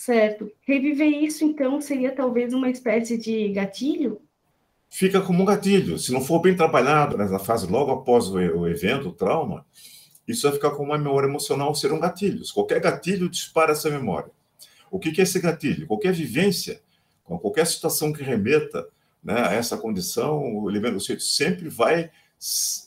Certo. 0.00 0.50
Reviver 0.66 1.10
isso, 1.10 1.44
então, 1.44 1.78
seria 1.78 2.10
talvez 2.10 2.54
uma 2.54 2.70
espécie 2.70 3.18
de 3.18 3.50
gatilho? 3.50 4.22
Fica 4.88 5.20
como 5.20 5.42
um 5.42 5.44
gatilho. 5.44 5.98
Se 5.98 6.10
não 6.10 6.22
for 6.22 6.40
bem 6.40 6.56
trabalhado 6.56 7.18
na 7.18 7.38
fase 7.38 7.66
logo 7.66 7.92
após 7.92 8.28
o 8.28 8.66
evento, 8.66 9.10
o 9.10 9.12
trauma, 9.12 9.66
isso 10.26 10.48
vai 10.48 10.52
ficar 10.52 10.70
como 10.70 10.88
uma 10.88 10.96
memória 10.96 11.26
emocional, 11.26 11.74
serão 11.74 12.00
gatilhos. 12.00 12.50
Qualquer 12.50 12.80
gatilho 12.80 13.28
dispara 13.28 13.72
essa 13.72 13.90
memória. 13.90 14.30
O 14.90 14.98
que 14.98 15.20
é 15.20 15.22
esse 15.22 15.38
gatilho? 15.38 15.86
Qualquer 15.86 16.14
vivência, 16.14 16.80
qualquer 17.22 17.66
situação 17.66 18.10
que 18.10 18.22
remeta 18.22 18.88
né, 19.22 19.48
a 19.48 19.52
essa 19.52 19.76
condição, 19.76 20.40
o 20.56 20.70
elemento 20.70 20.98
sempre 21.20 21.68
vai 21.68 22.10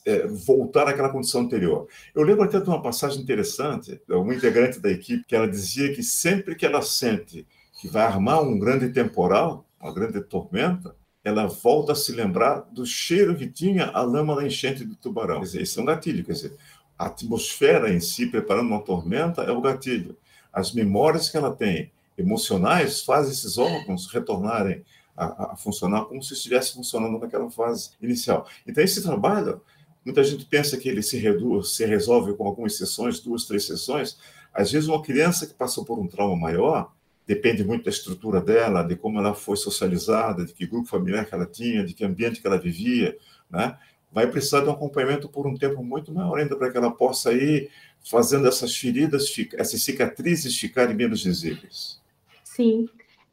é, 0.04 0.26
voltar 0.26 0.88
àquela 0.88 1.08
condição 1.08 1.42
anterior. 1.42 1.86
Eu 2.14 2.22
lembro 2.22 2.44
até 2.44 2.60
de 2.60 2.68
uma 2.68 2.82
passagem 2.82 3.22
interessante, 3.22 4.00
uma 4.08 4.34
integrante 4.34 4.80
da 4.80 4.90
equipe, 4.90 5.24
que 5.24 5.36
ela 5.36 5.48
dizia 5.48 5.94
que 5.94 6.02
sempre 6.02 6.54
que 6.54 6.66
ela 6.66 6.82
sente 6.82 7.46
que 7.80 7.88
vai 7.88 8.04
armar 8.04 8.42
um 8.42 8.58
grande 8.58 8.88
temporal, 8.90 9.64
uma 9.80 9.92
grande 9.92 10.20
tormenta, 10.20 10.94
ela 11.22 11.46
volta 11.46 11.92
a 11.92 11.94
se 11.94 12.12
lembrar 12.12 12.60
do 12.72 12.84
cheiro 12.84 13.36
que 13.36 13.46
tinha 13.46 13.86
a 13.86 14.02
lama 14.02 14.36
da 14.36 14.46
enchente 14.46 14.84
do 14.84 14.94
tubarão. 14.94 15.38
Quer 15.38 15.44
dizer, 15.44 15.62
esse 15.62 15.78
é 15.78 15.82
um 15.82 15.86
gatilho, 15.86 16.24
quer 16.24 16.32
dizer, 16.32 16.56
a 16.98 17.06
atmosfera 17.06 17.92
em 17.92 18.00
si 18.00 18.26
preparando 18.26 18.68
uma 18.68 18.82
tormenta 18.82 19.42
é 19.42 19.50
o 19.50 19.60
gatilho. 19.60 20.16
As 20.52 20.72
memórias 20.72 21.28
que 21.28 21.36
ela 21.36 21.54
tem 21.54 21.90
emocionais 22.16 23.02
fazem 23.02 23.32
esses 23.32 23.58
órgãos 23.58 24.06
retornarem 24.06 24.84
a, 25.16 25.52
a, 25.52 25.56
funcionar 25.56 26.04
como 26.04 26.22
se 26.22 26.34
estivesse 26.34 26.72
funcionando 26.72 27.18
naquela 27.18 27.50
fase 27.50 27.90
inicial. 28.00 28.48
Então, 28.66 28.82
esse 28.82 29.02
trabalho, 29.02 29.60
muita 30.04 30.22
gente 30.24 30.44
pensa 30.44 30.76
que 30.76 30.88
ele 30.88 31.02
se, 31.02 31.16
reduz, 31.16 31.70
se 31.70 31.84
resolve 31.84 32.34
com 32.34 32.46
algumas 32.46 32.76
sessões, 32.76 33.20
duas, 33.20 33.44
três 33.44 33.66
sessões. 33.66 34.18
Às 34.52 34.72
vezes, 34.72 34.88
uma 34.88 35.02
criança 35.02 35.46
que 35.46 35.54
passou 35.54 35.84
por 35.84 35.98
um 35.98 36.06
trauma 36.06 36.36
maior, 36.36 36.92
depende 37.26 37.64
muito 37.64 37.84
da 37.84 37.90
estrutura 37.90 38.40
dela, 38.40 38.82
de 38.82 38.96
como 38.96 39.18
ela 39.18 39.34
foi 39.34 39.56
socializada, 39.56 40.44
de 40.44 40.52
que 40.52 40.66
grupo 40.66 40.88
familiar 40.88 41.24
que 41.24 41.34
ela 41.34 41.46
tinha, 41.46 41.84
de 41.84 41.94
que 41.94 42.04
ambiente 42.04 42.40
que 42.40 42.46
ela 42.46 42.58
vivia, 42.58 43.16
né? 43.50 43.78
vai 44.14 44.30
precisar 44.30 44.60
de 44.60 44.68
um 44.68 44.72
acompanhamento 44.72 45.28
por 45.28 45.44
um 45.44 45.56
tempo 45.56 45.82
muito 45.82 46.14
maior 46.14 46.38
ainda 46.38 46.54
para 46.54 46.70
que 46.70 46.76
ela 46.76 46.90
possa 46.92 47.32
ir 47.32 47.68
fazendo 48.08 48.46
essas 48.46 48.76
feridas, 48.76 49.34
essas 49.54 49.82
cicatrizes 49.82 50.56
ficarem 50.56 50.94
menos 50.94 51.24
visíveis. 51.24 52.00
Sim. 52.44 52.88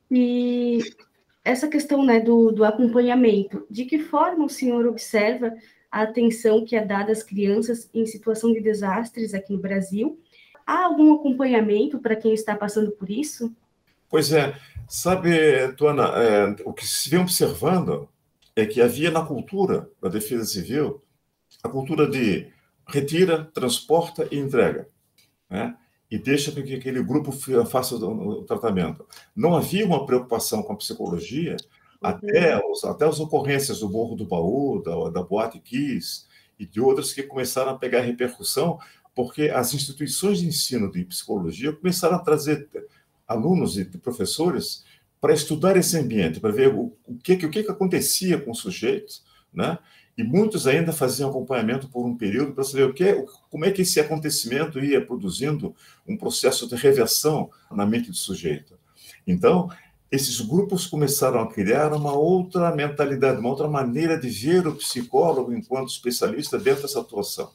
E 0.10 0.80
essa 1.44 1.68
questão 1.68 2.06
né, 2.06 2.20
do, 2.20 2.52
do 2.52 2.64
acompanhamento, 2.64 3.66
de 3.70 3.86
que 3.86 4.00
forma 4.00 4.46
o 4.46 4.50
senhor 4.50 4.86
observa 4.86 5.54
a 5.92 6.04
atenção 6.04 6.64
que 6.64 6.76
é 6.76 6.86
dada 6.86 7.12
às 7.12 7.24
crianças 7.24 7.90
em 7.94 8.06
situação 8.06 8.54
de 8.54 8.62
desastres 8.62 9.34
aqui 9.34 9.54
no 9.54 9.60
Brasil? 9.60 10.20
Há 10.66 10.86
algum 10.86 11.14
acompanhamento 11.14 12.00
para 12.00 12.16
quem 12.16 12.34
está 12.34 12.56
passando 12.56 12.92
por 12.92 13.10
isso? 13.10 13.54
Pois 14.10 14.32
é, 14.32 14.56
sabe, 14.88 15.72
Tuana, 15.78 16.12
é, 16.16 16.56
o 16.66 16.74
que 16.74 16.86
se 16.86 17.10
vem 17.10 17.20
observando 17.20 18.08
é 18.56 18.66
que 18.66 18.82
havia 18.82 19.10
na 19.10 19.26
cultura 19.26 19.90
da 20.02 20.10
defesa 20.10 20.46
civil 20.46 21.02
a 21.64 21.70
cultura 21.70 22.08
de 22.08 22.48
retira, 22.88 23.46
transporta 23.54 24.28
e 24.32 24.38
entrega. 24.38 24.88
Né? 25.50 25.76
E 26.12 26.18
deixa 26.18 26.52
que 26.52 26.76
aquele 26.76 27.02
grupo 27.02 27.32
faça 27.66 27.96
o 27.96 28.44
tratamento. 28.44 29.08
Não 29.34 29.56
havia 29.56 29.86
uma 29.86 30.06
preocupação 30.06 30.62
com 30.62 30.74
a 30.74 30.76
psicologia 30.76 31.56
uhum. 31.56 32.10
até, 32.10 32.62
os, 32.70 32.84
até 32.84 33.06
as 33.06 33.22
ocorrências 33.22 33.80
do 33.80 33.90
Morro 33.90 34.18
do 34.18 34.26
Baú, 34.26 34.84
da, 34.84 35.10
da 35.10 35.24
Boate 35.24 35.58
Kiss 35.60 36.26
e 36.60 36.66
de 36.66 36.82
outras 36.82 37.14
que 37.14 37.24
começaram 37.24 37.72
a 37.72 37.78
pegar 37.78 38.02
repercussão, 38.02 38.78
porque 39.16 39.44
as 39.44 39.74
instituições 39.74 40.40
de 40.40 40.48
ensino 40.48 40.92
de 40.92 41.06
psicologia 41.06 41.72
começaram 41.72 42.18
a 42.18 42.20
trazer 42.20 42.68
alunos 43.26 43.78
e 43.78 43.86
professores 43.86 44.84
para 45.22 45.34
estudar 45.34 45.78
esse 45.78 45.98
ambiente, 45.98 46.42
para 46.42 46.52
ver 46.52 46.74
o, 46.74 46.94
o, 47.06 47.16
que, 47.24 47.34
o 47.34 47.50
que, 47.50 47.64
que 47.64 47.72
acontecia 47.72 48.38
com 48.38 48.52
os 48.52 48.60
sujeitos, 48.60 49.24
né? 49.54 49.78
E 50.18 50.24
muitos 50.24 50.68
ainda 50.68 50.92
faziam 50.92 51.30
acompanhamento 51.30 51.88
por 51.90 52.06
um 52.06 52.16
período 52.16 52.54
para 52.54 52.64
saber 52.64 52.84
o 52.84 52.94
que, 52.94 53.26
como 53.50 53.66
é 53.66 53.72
que 53.72 53.82
esse 53.82 54.00
acontecimento 54.00 54.80
ia 54.80 55.06
produzindo 55.06 55.76
um 56.08 56.18
processo 56.18 56.68
de 56.68 56.76
reversão 56.76 57.50
na 57.72 57.86
mente 57.86 58.10
do 58.10 58.18
sujeito. 58.18 58.78
Então, 59.26 59.70
esses 60.12 60.42
grupos 60.42 60.86
começaram 60.86 61.40
a 61.40 61.50
criar 61.50 61.94
uma 61.94 62.14
outra 62.14 62.76
mentalidade, 62.76 63.40
uma 63.40 63.50
outra 63.50 63.70
maneira 63.70 64.20
de 64.20 64.30
ver 64.30 64.68
o 64.68 64.76
psicólogo 64.76 65.54
enquanto 65.54 65.90
especialista 65.90 66.60
dentro 66.60 66.82
dessa 66.82 67.00
atuação. 67.00 67.52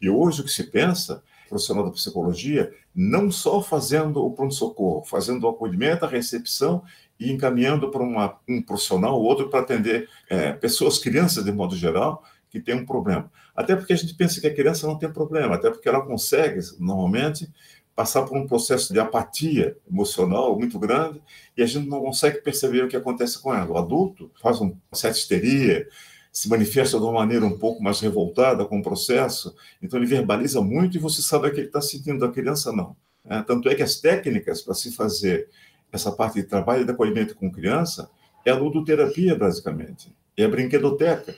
E 0.00 0.08
hoje 0.08 0.40
o 0.40 0.44
que 0.44 0.50
se 0.50 0.64
pensa, 0.64 1.22
profissional 1.46 1.84
da 1.84 1.90
psicologia, 1.90 2.72
não 2.94 3.30
só 3.30 3.60
fazendo 3.60 4.24
o 4.24 4.32
pronto-socorro, 4.32 5.04
fazendo 5.04 5.44
o 5.44 5.48
acolhimento, 5.50 6.06
a 6.06 6.08
recepção 6.08 6.82
e 7.20 7.30
encaminhando 7.30 7.90
para 7.90 8.02
uma, 8.02 8.38
um 8.48 8.62
profissional 8.62 9.14
ou 9.14 9.22
outro 9.22 9.50
para 9.50 9.60
atender 9.60 10.08
é, 10.28 10.52
pessoas, 10.52 10.98
crianças 10.98 11.44
de 11.44 11.52
modo 11.52 11.76
geral, 11.76 12.24
que 12.48 12.58
têm 12.58 12.74
um 12.74 12.86
problema. 12.86 13.30
Até 13.54 13.76
porque 13.76 13.92
a 13.92 13.96
gente 13.96 14.14
pensa 14.14 14.40
que 14.40 14.46
a 14.46 14.54
criança 14.54 14.86
não 14.86 14.98
tem 14.98 15.12
problema, 15.12 15.54
até 15.54 15.70
porque 15.70 15.88
ela 15.88 16.00
consegue, 16.00 16.58
normalmente, 16.78 17.48
passar 17.94 18.22
por 18.22 18.36
um 18.36 18.46
processo 18.46 18.92
de 18.92 18.98
apatia 18.98 19.76
emocional 19.88 20.58
muito 20.58 20.78
grande 20.78 21.20
e 21.54 21.62
a 21.62 21.66
gente 21.66 21.86
não 21.86 22.00
consegue 22.00 22.40
perceber 22.40 22.82
o 22.82 22.88
que 22.88 22.96
acontece 22.96 23.38
com 23.38 23.54
ela. 23.54 23.70
O 23.70 23.76
adulto 23.76 24.30
faz 24.40 24.58
uma 24.60 24.74
certa 24.92 25.18
histeria, 25.18 25.86
se 26.32 26.48
manifesta 26.48 26.96
de 26.96 27.04
uma 27.04 27.12
maneira 27.12 27.44
um 27.44 27.58
pouco 27.58 27.82
mais 27.82 28.00
revoltada 28.00 28.64
com 28.64 28.78
o 28.78 28.82
processo, 28.82 29.54
então 29.82 29.98
ele 29.98 30.06
verbaliza 30.06 30.60
muito 30.60 30.96
e 30.96 31.00
você 31.00 31.20
sabe 31.20 31.48
o 31.48 31.52
que 31.52 31.60
ele 31.60 31.66
está 31.66 31.82
sentindo, 31.82 32.24
a 32.24 32.32
criança 32.32 32.72
não. 32.72 32.96
É, 33.24 33.42
tanto 33.42 33.68
é 33.68 33.74
que 33.74 33.82
as 33.82 33.96
técnicas 33.96 34.62
para 34.62 34.74
se 34.74 34.92
fazer 34.92 35.48
essa 35.92 36.12
parte 36.12 36.34
de 36.34 36.44
trabalho 36.44 36.84
de 36.84 36.90
acolhimento 36.90 37.34
com 37.34 37.50
criança 37.50 38.10
é 38.44 38.50
a 38.50 38.56
ludoterapia, 38.56 39.34
basicamente, 39.34 40.14
é 40.36 40.44
a 40.44 40.48
brinquedoteca. 40.48 41.34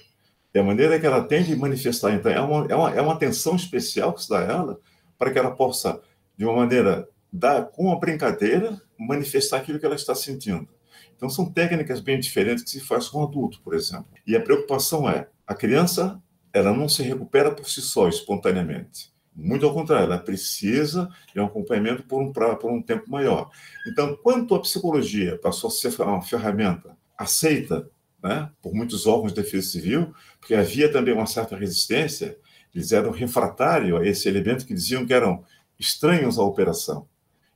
É 0.54 0.60
a 0.60 0.62
maneira 0.62 1.00
que 1.00 1.06
ela 1.06 1.24
tem 1.24 1.42
de 1.42 1.56
manifestar. 1.56 2.12
Então, 2.12 2.30
é 2.30 2.40
uma, 2.40 2.66
é 2.66 2.74
uma, 2.74 2.94
é 2.96 3.00
uma 3.00 3.14
atenção 3.14 3.56
especial 3.56 4.12
que 4.12 4.22
se 4.22 4.28
dá 4.28 4.40
a 4.40 4.44
ela 4.44 4.80
para 5.18 5.30
que 5.30 5.38
ela 5.38 5.50
possa, 5.50 6.00
de 6.36 6.44
uma 6.44 6.54
maneira, 6.54 7.08
dar, 7.32 7.64
com 7.66 7.90
a 7.90 7.98
brincadeira, 7.98 8.80
manifestar 8.98 9.58
aquilo 9.58 9.78
que 9.78 9.86
ela 9.86 9.94
está 9.94 10.14
sentindo. 10.14 10.68
Então, 11.16 11.30
são 11.30 11.50
técnicas 11.50 12.00
bem 12.00 12.18
diferentes 12.20 12.64
que 12.64 12.70
se 12.70 12.80
faz 12.80 13.08
com 13.08 13.22
adulto, 13.22 13.62
por 13.62 13.74
exemplo. 13.74 14.08
E 14.26 14.36
a 14.36 14.42
preocupação 14.42 15.08
é, 15.08 15.28
a 15.46 15.54
criança, 15.54 16.20
ela 16.52 16.72
não 16.72 16.88
se 16.88 17.02
recupera 17.02 17.50
por 17.50 17.68
si 17.68 17.80
só, 17.80 18.08
espontaneamente. 18.08 19.11
Muito 19.34 19.64
ao 19.64 19.72
contrário, 19.72 20.04
ela 20.04 20.18
precisa 20.18 21.08
de 21.32 21.40
um 21.40 21.46
acompanhamento 21.46 22.02
por 22.02 22.22
um, 22.22 22.32
por 22.32 22.70
um 22.70 22.82
tempo 22.82 23.10
maior. 23.10 23.50
Então, 23.86 24.16
quanto 24.22 24.54
a 24.54 24.60
psicologia 24.60 25.38
passou 25.38 25.68
a 25.68 25.70
ser 25.70 26.00
uma 26.02 26.22
ferramenta 26.22 26.96
aceita 27.16 27.88
né, 28.22 28.50
por 28.60 28.74
muitos 28.74 29.06
órgãos 29.06 29.32
de 29.32 29.42
defesa 29.42 29.68
civil, 29.68 30.14
porque 30.38 30.54
havia 30.54 30.90
também 30.90 31.14
uma 31.14 31.26
certa 31.26 31.56
resistência, 31.56 32.38
eles 32.74 32.92
eram 32.92 33.10
refratários 33.10 34.00
a 34.00 34.06
esse 34.06 34.28
elemento 34.28 34.66
que 34.66 34.74
diziam 34.74 35.06
que 35.06 35.12
eram 35.12 35.44
estranhos 35.78 36.38
à 36.38 36.42
operação. 36.42 37.06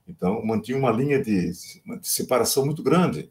Então, 0.08 0.44
mantinha 0.44 0.78
uma 0.78 0.90
linha 0.90 1.22
de, 1.22 1.50
de 1.52 2.08
separação 2.08 2.64
muito 2.64 2.82
grande. 2.82 3.30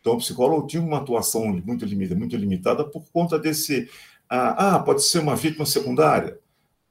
Então, 0.00 0.14
o 0.14 0.18
psicólogo 0.18 0.66
tinha 0.66 0.82
uma 0.82 0.98
atuação 0.98 1.46
muito 1.64 1.84
limitada, 1.84 2.18
muito 2.18 2.36
limitada 2.36 2.84
por 2.84 3.04
conta 3.12 3.38
desse. 3.38 3.88
Ah, 4.28 4.76
ah, 4.76 4.78
pode 4.78 5.02
ser 5.02 5.20
uma 5.20 5.36
vítima 5.36 5.64
secundária. 5.64 6.38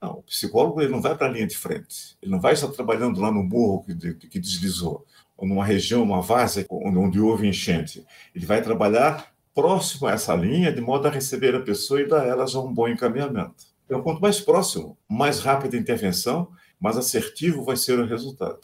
Não, 0.01 0.19
o 0.19 0.23
psicólogo 0.23 0.81
ele 0.81 0.91
não 0.91 1.01
vai 1.01 1.17
para 1.17 1.27
a 1.27 1.31
linha 1.31 1.47
de 1.47 1.57
frente. 1.57 2.17
Ele 2.21 2.31
não 2.31 2.39
vai 2.39 2.53
estar 2.53 2.67
trabalhando 2.69 3.19
lá 3.19 3.31
no 3.31 3.43
morro 3.43 3.83
que, 3.83 4.13
que 4.27 4.39
deslizou, 4.39 5.05
ou 5.35 5.47
numa 5.47 5.65
região, 5.65 6.03
uma 6.03 6.21
várzea 6.21 6.65
onde 6.69 7.19
houve 7.19 7.47
enchente. 7.47 8.05
Ele 8.35 8.45
vai 8.45 8.61
trabalhar 8.61 9.33
próximo 9.55 10.07
a 10.07 10.11
essa 10.11 10.35
linha, 10.35 10.71
de 10.71 10.81
modo 10.81 11.07
a 11.07 11.11
receber 11.11 11.55
a 11.55 11.61
pessoa 11.61 11.99
e 11.99 12.07
dar 12.07 12.21
a 12.21 12.25
elas 12.27 12.53
um 12.53 12.71
bom 12.71 12.87
encaminhamento. 12.87 13.65
Então, 13.85 14.03
quanto 14.03 14.21
mais 14.21 14.39
próximo, 14.39 14.97
mais 15.09 15.39
rápida 15.39 15.75
a 15.75 15.79
intervenção, 15.79 16.49
mais 16.79 16.95
assertivo 16.95 17.63
vai 17.63 17.75
ser 17.75 17.97
o 17.97 18.05
resultado. 18.05 18.59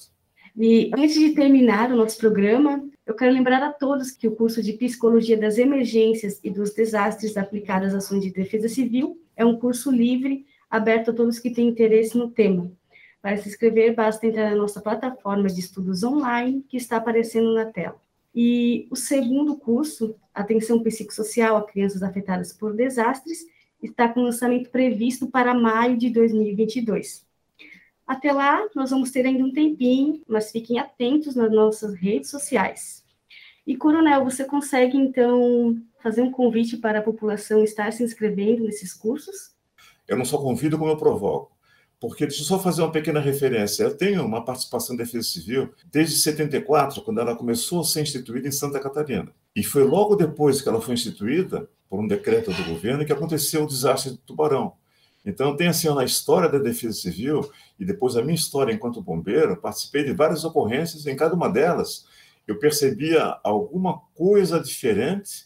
E 0.55 0.91
antes 0.95 1.15
de 1.15 1.31
terminar 1.31 1.91
o 1.91 1.95
nosso 1.95 2.17
programa, 2.17 2.83
eu 3.07 3.15
quero 3.15 3.33
lembrar 3.33 3.63
a 3.63 3.73
todos 3.73 4.11
que 4.11 4.27
o 4.27 4.35
curso 4.35 4.61
de 4.61 4.73
Psicologia 4.73 5.35
das 5.35 5.57
Emergências 5.57 6.39
e 6.43 6.51
dos 6.51 6.73
Desastres 6.73 7.37
aplicadas 7.37 7.93
às 7.93 8.05
ações 8.05 8.23
de 8.23 8.31
defesa 8.31 8.69
civil 8.69 9.17
é 9.35 9.43
um 9.43 9.57
curso 9.57 9.89
livre, 9.89 10.45
aberto 10.73 11.11
a 11.11 11.13
todos 11.13 11.37
que 11.37 11.51
têm 11.51 11.67
interesse 11.67 12.17
no 12.17 12.31
tema. 12.31 12.71
Para 13.21 13.37
se 13.37 13.47
inscrever, 13.47 13.93
basta 13.93 14.25
entrar 14.25 14.49
na 14.49 14.55
nossa 14.55 14.81
plataforma 14.81 15.47
de 15.47 15.59
estudos 15.59 16.03
online, 16.03 16.65
que 16.67 16.77
está 16.77 16.97
aparecendo 16.97 17.53
na 17.53 17.67
tela. 17.67 18.01
E 18.33 18.87
o 18.89 18.95
segundo 18.95 19.55
curso, 19.55 20.15
Atenção 20.33 20.81
Psicossocial 20.81 21.57
a 21.57 21.63
Crianças 21.63 22.01
Afetadas 22.01 22.51
por 22.51 22.73
Desastres, 22.73 23.45
está 23.83 24.09
com 24.09 24.23
lançamento 24.23 24.71
previsto 24.71 25.27
para 25.27 25.53
maio 25.53 25.95
de 25.95 26.09
2022. 26.09 27.23
Até 28.07 28.31
lá, 28.31 28.67
nós 28.75 28.89
vamos 28.89 29.11
ter 29.11 29.27
ainda 29.27 29.43
um 29.43 29.53
tempinho, 29.53 30.23
mas 30.27 30.51
fiquem 30.51 30.79
atentos 30.79 31.35
nas 31.35 31.51
nossas 31.51 31.93
redes 31.93 32.31
sociais. 32.31 33.05
E, 33.65 33.77
Coronel, 33.77 34.23
você 34.23 34.43
consegue, 34.43 34.97
então, 34.97 35.79
fazer 36.01 36.23
um 36.23 36.31
convite 36.31 36.77
para 36.77 36.97
a 36.97 37.03
população 37.03 37.63
estar 37.63 37.93
se 37.93 38.03
inscrevendo 38.03 38.63
nesses 38.63 38.91
cursos? 38.91 39.52
Eu 40.13 40.17
não 40.17 40.25
só 40.25 40.37
convido, 40.37 40.77
como 40.77 40.91
eu 40.91 40.97
provoco 40.97 41.53
porque 42.03 42.27
deixa 42.27 42.41
eu 42.41 42.45
só 42.45 42.59
fazer 42.59 42.81
uma 42.81 42.91
pequena 42.91 43.21
referência. 43.21 43.83
Eu 43.83 43.95
tenho 43.95 44.25
uma 44.25 44.43
participação 44.43 44.93
em 44.93 44.97
defesa 44.97 45.25
civil 45.25 45.69
desde 45.89 46.17
74, 46.17 47.01
quando 47.01 47.21
ela 47.21 47.33
começou 47.33 47.79
a 47.79 47.85
ser 47.85 48.01
instituída 48.01 48.45
em 48.45 48.51
Santa 48.51 48.77
Catarina. 48.77 49.31
E 49.55 49.63
foi 49.63 49.85
logo 49.85 50.17
depois 50.17 50.61
que 50.61 50.67
ela 50.67 50.81
foi 50.81 50.95
instituída, 50.95 51.65
por 51.89 52.01
um 52.01 52.05
decreto 52.05 52.51
do 52.51 52.61
governo, 52.65 53.05
que 53.05 53.13
aconteceu 53.13 53.63
o 53.63 53.67
desastre 53.67 54.11
de 54.11 54.17
Tubarão. 54.17 54.73
Então, 55.25 55.55
tem 55.55 55.69
assim, 55.69 55.87
na 55.95 56.03
história 56.03 56.49
da 56.49 56.57
defesa 56.57 56.99
civil, 56.99 57.49
e 57.79 57.85
depois 57.85 58.17
a 58.17 58.21
minha 58.21 58.35
história 58.35 58.73
enquanto 58.73 59.01
bombeiro, 59.01 59.55
participei 59.55 60.03
de 60.03 60.11
várias 60.11 60.43
ocorrências, 60.43 61.07
em 61.07 61.15
cada 61.15 61.33
uma 61.33 61.47
delas 61.47 62.05
eu 62.45 62.59
percebia 62.59 63.39
alguma 63.41 64.01
coisa 64.13 64.59
diferente 64.59 65.45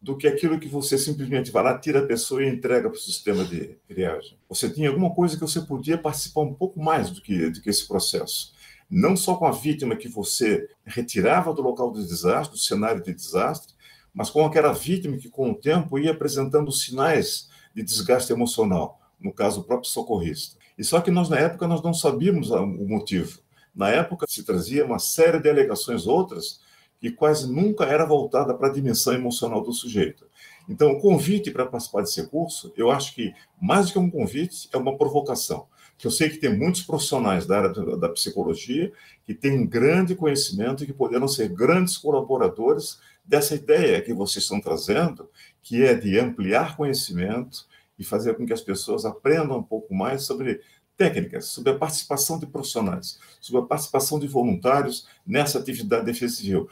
do 0.00 0.16
que 0.16 0.26
aquilo 0.26 0.60
que 0.60 0.68
você 0.68 0.98
simplesmente 0.98 1.50
vai 1.50 1.62
lá, 1.62 1.78
tira 1.78 2.00
a 2.00 2.06
pessoa 2.06 2.44
e 2.44 2.48
entrega 2.48 2.88
para 2.88 2.98
o 2.98 3.00
sistema 3.00 3.44
de 3.44 3.76
triagem. 3.88 4.38
Você 4.48 4.68
tinha 4.68 4.88
alguma 4.88 5.14
coisa 5.14 5.36
que 5.36 5.42
você 5.42 5.60
podia 5.60 5.98
participar 5.98 6.42
um 6.42 6.54
pouco 6.54 6.80
mais 6.80 7.10
do 7.10 7.20
que, 7.20 7.50
do 7.50 7.60
que 7.60 7.70
esse 7.70 7.86
processo. 7.88 8.52
Não 8.88 9.16
só 9.16 9.34
com 9.34 9.46
a 9.46 9.50
vítima 9.50 9.96
que 9.96 10.08
você 10.08 10.68
retirava 10.84 11.52
do 11.52 11.62
local 11.62 11.90
do 11.90 12.04
desastre, 12.04 12.56
do 12.56 12.60
cenário 12.60 13.02
de 13.02 13.12
desastre, 13.12 13.74
mas 14.14 14.30
com 14.30 14.44
aquela 14.46 14.72
vítima 14.72 15.16
que, 15.16 15.28
com 15.28 15.50
o 15.50 15.54
tempo, 15.54 15.98
ia 15.98 16.12
apresentando 16.12 16.70
sinais 16.70 17.48
de 17.74 17.82
desgaste 17.82 18.32
emocional, 18.32 19.00
no 19.20 19.32
caso, 19.32 19.60
o 19.60 19.64
próprio 19.64 19.90
socorrista. 19.90 20.56
E 20.78 20.84
só 20.84 21.00
que 21.00 21.10
nós, 21.10 21.28
na 21.28 21.38
época, 21.38 21.66
nós 21.66 21.82
não 21.82 21.92
sabíamos 21.92 22.50
o 22.50 22.66
motivo. 22.66 23.40
Na 23.74 23.90
época, 23.90 24.26
se 24.28 24.42
trazia 24.42 24.86
uma 24.86 24.98
série 24.98 25.38
de 25.40 25.50
alegações 25.50 26.06
outras 26.06 26.60
que 27.00 27.10
quase 27.10 27.52
nunca 27.52 27.84
era 27.84 28.04
voltada 28.04 28.54
para 28.54 28.68
a 28.68 28.72
dimensão 28.72 29.12
emocional 29.12 29.62
do 29.62 29.72
sujeito. 29.72 30.26
Então, 30.68 30.92
o 30.92 31.00
convite 31.00 31.50
para 31.50 31.66
participar 31.66 32.00
desse 32.00 32.26
curso, 32.28 32.72
eu 32.76 32.90
acho 32.90 33.14
que, 33.14 33.32
mais 33.60 33.86
do 33.86 33.92
que 33.92 33.98
um 33.98 34.10
convite, 34.10 34.68
é 34.72 34.76
uma 34.76 34.96
provocação. 34.96 35.66
Que 35.96 36.06
eu 36.06 36.10
sei 36.10 36.28
que 36.28 36.38
tem 36.38 36.56
muitos 36.56 36.82
profissionais 36.82 37.46
da 37.46 37.58
área 37.58 37.96
da 37.96 38.08
psicologia 38.08 38.92
que 39.24 39.32
têm 39.32 39.66
grande 39.66 40.14
conhecimento 40.14 40.82
e 40.82 40.86
que 40.86 40.92
poderão 40.92 41.28
ser 41.28 41.48
grandes 41.48 41.96
colaboradores 41.96 42.98
dessa 43.24 43.54
ideia 43.54 44.02
que 44.02 44.12
vocês 44.12 44.44
estão 44.44 44.60
trazendo, 44.60 45.28
que 45.62 45.82
é 45.82 45.94
de 45.94 46.18
ampliar 46.18 46.76
conhecimento 46.76 47.66
e 47.98 48.04
fazer 48.04 48.34
com 48.34 48.44
que 48.44 48.52
as 48.52 48.60
pessoas 48.60 49.04
aprendam 49.04 49.58
um 49.58 49.62
pouco 49.62 49.94
mais 49.94 50.24
sobre 50.24 50.60
técnicas, 50.96 51.46
sobre 51.46 51.72
a 51.72 51.78
participação 51.78 52.38
de 52.38 52.46
profissionais, 52.46 53.18
sobre 53.40 53.60
a 53.62 53.64
participação 53.64 54.18
de 54.18 54.26
voluntários 54.26 55.06
nessa 55.26 55.58
atividade 55.58 56.04
de 56.04 56.12
defesa 56.12 56.36
civil. 56.36 56.68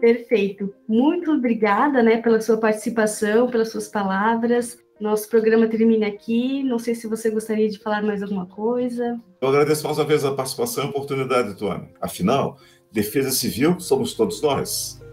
Perfeito. 0.00 0.74
Muito 0.86 1.32
obrigada, 1.32 2.02
né, 2.02 2.18
pela 2.18 2.38
sua 2.38 2.58
participação, 2.58 3.50
pelas 3.50 3.70
suas 3.70 3.88
palavras. 3.88 4.78
Nosso 5.00 5.28
programa 5.28 5.66
termina 5.66 6.06
aqui. 6.06 6.62
Não 6.62 6.78
sei 6.78 6.94
se 6.94 7.06
você 7.06 7.30
gostaria 7.30 7.68
de 7.68 7.78
falar 7.78 8.02
mais 8.02 8.22
alguma 8.22 8.46
coisa. 8.46 9.18
Eu 9.40 9.48
agradeço 9.48 9.82
mais 9.84 9.98
uma 9.98 10.04
vez 10.04 10.24
a 10.24 10.34
participação 10.34 10.84
e 10.84 10.86
a 10.86 10.90
oportunidade, 10.90 11.56
Tuane. 11.56 11.88
Afinal, 12.00 12.58
defesa 12.92 13.30
civil 13.30 13.80
somos 13.80 14.14
todos 14.14 14.42
nós. 14.42 15.03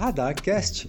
Radarcast 0.00 0.86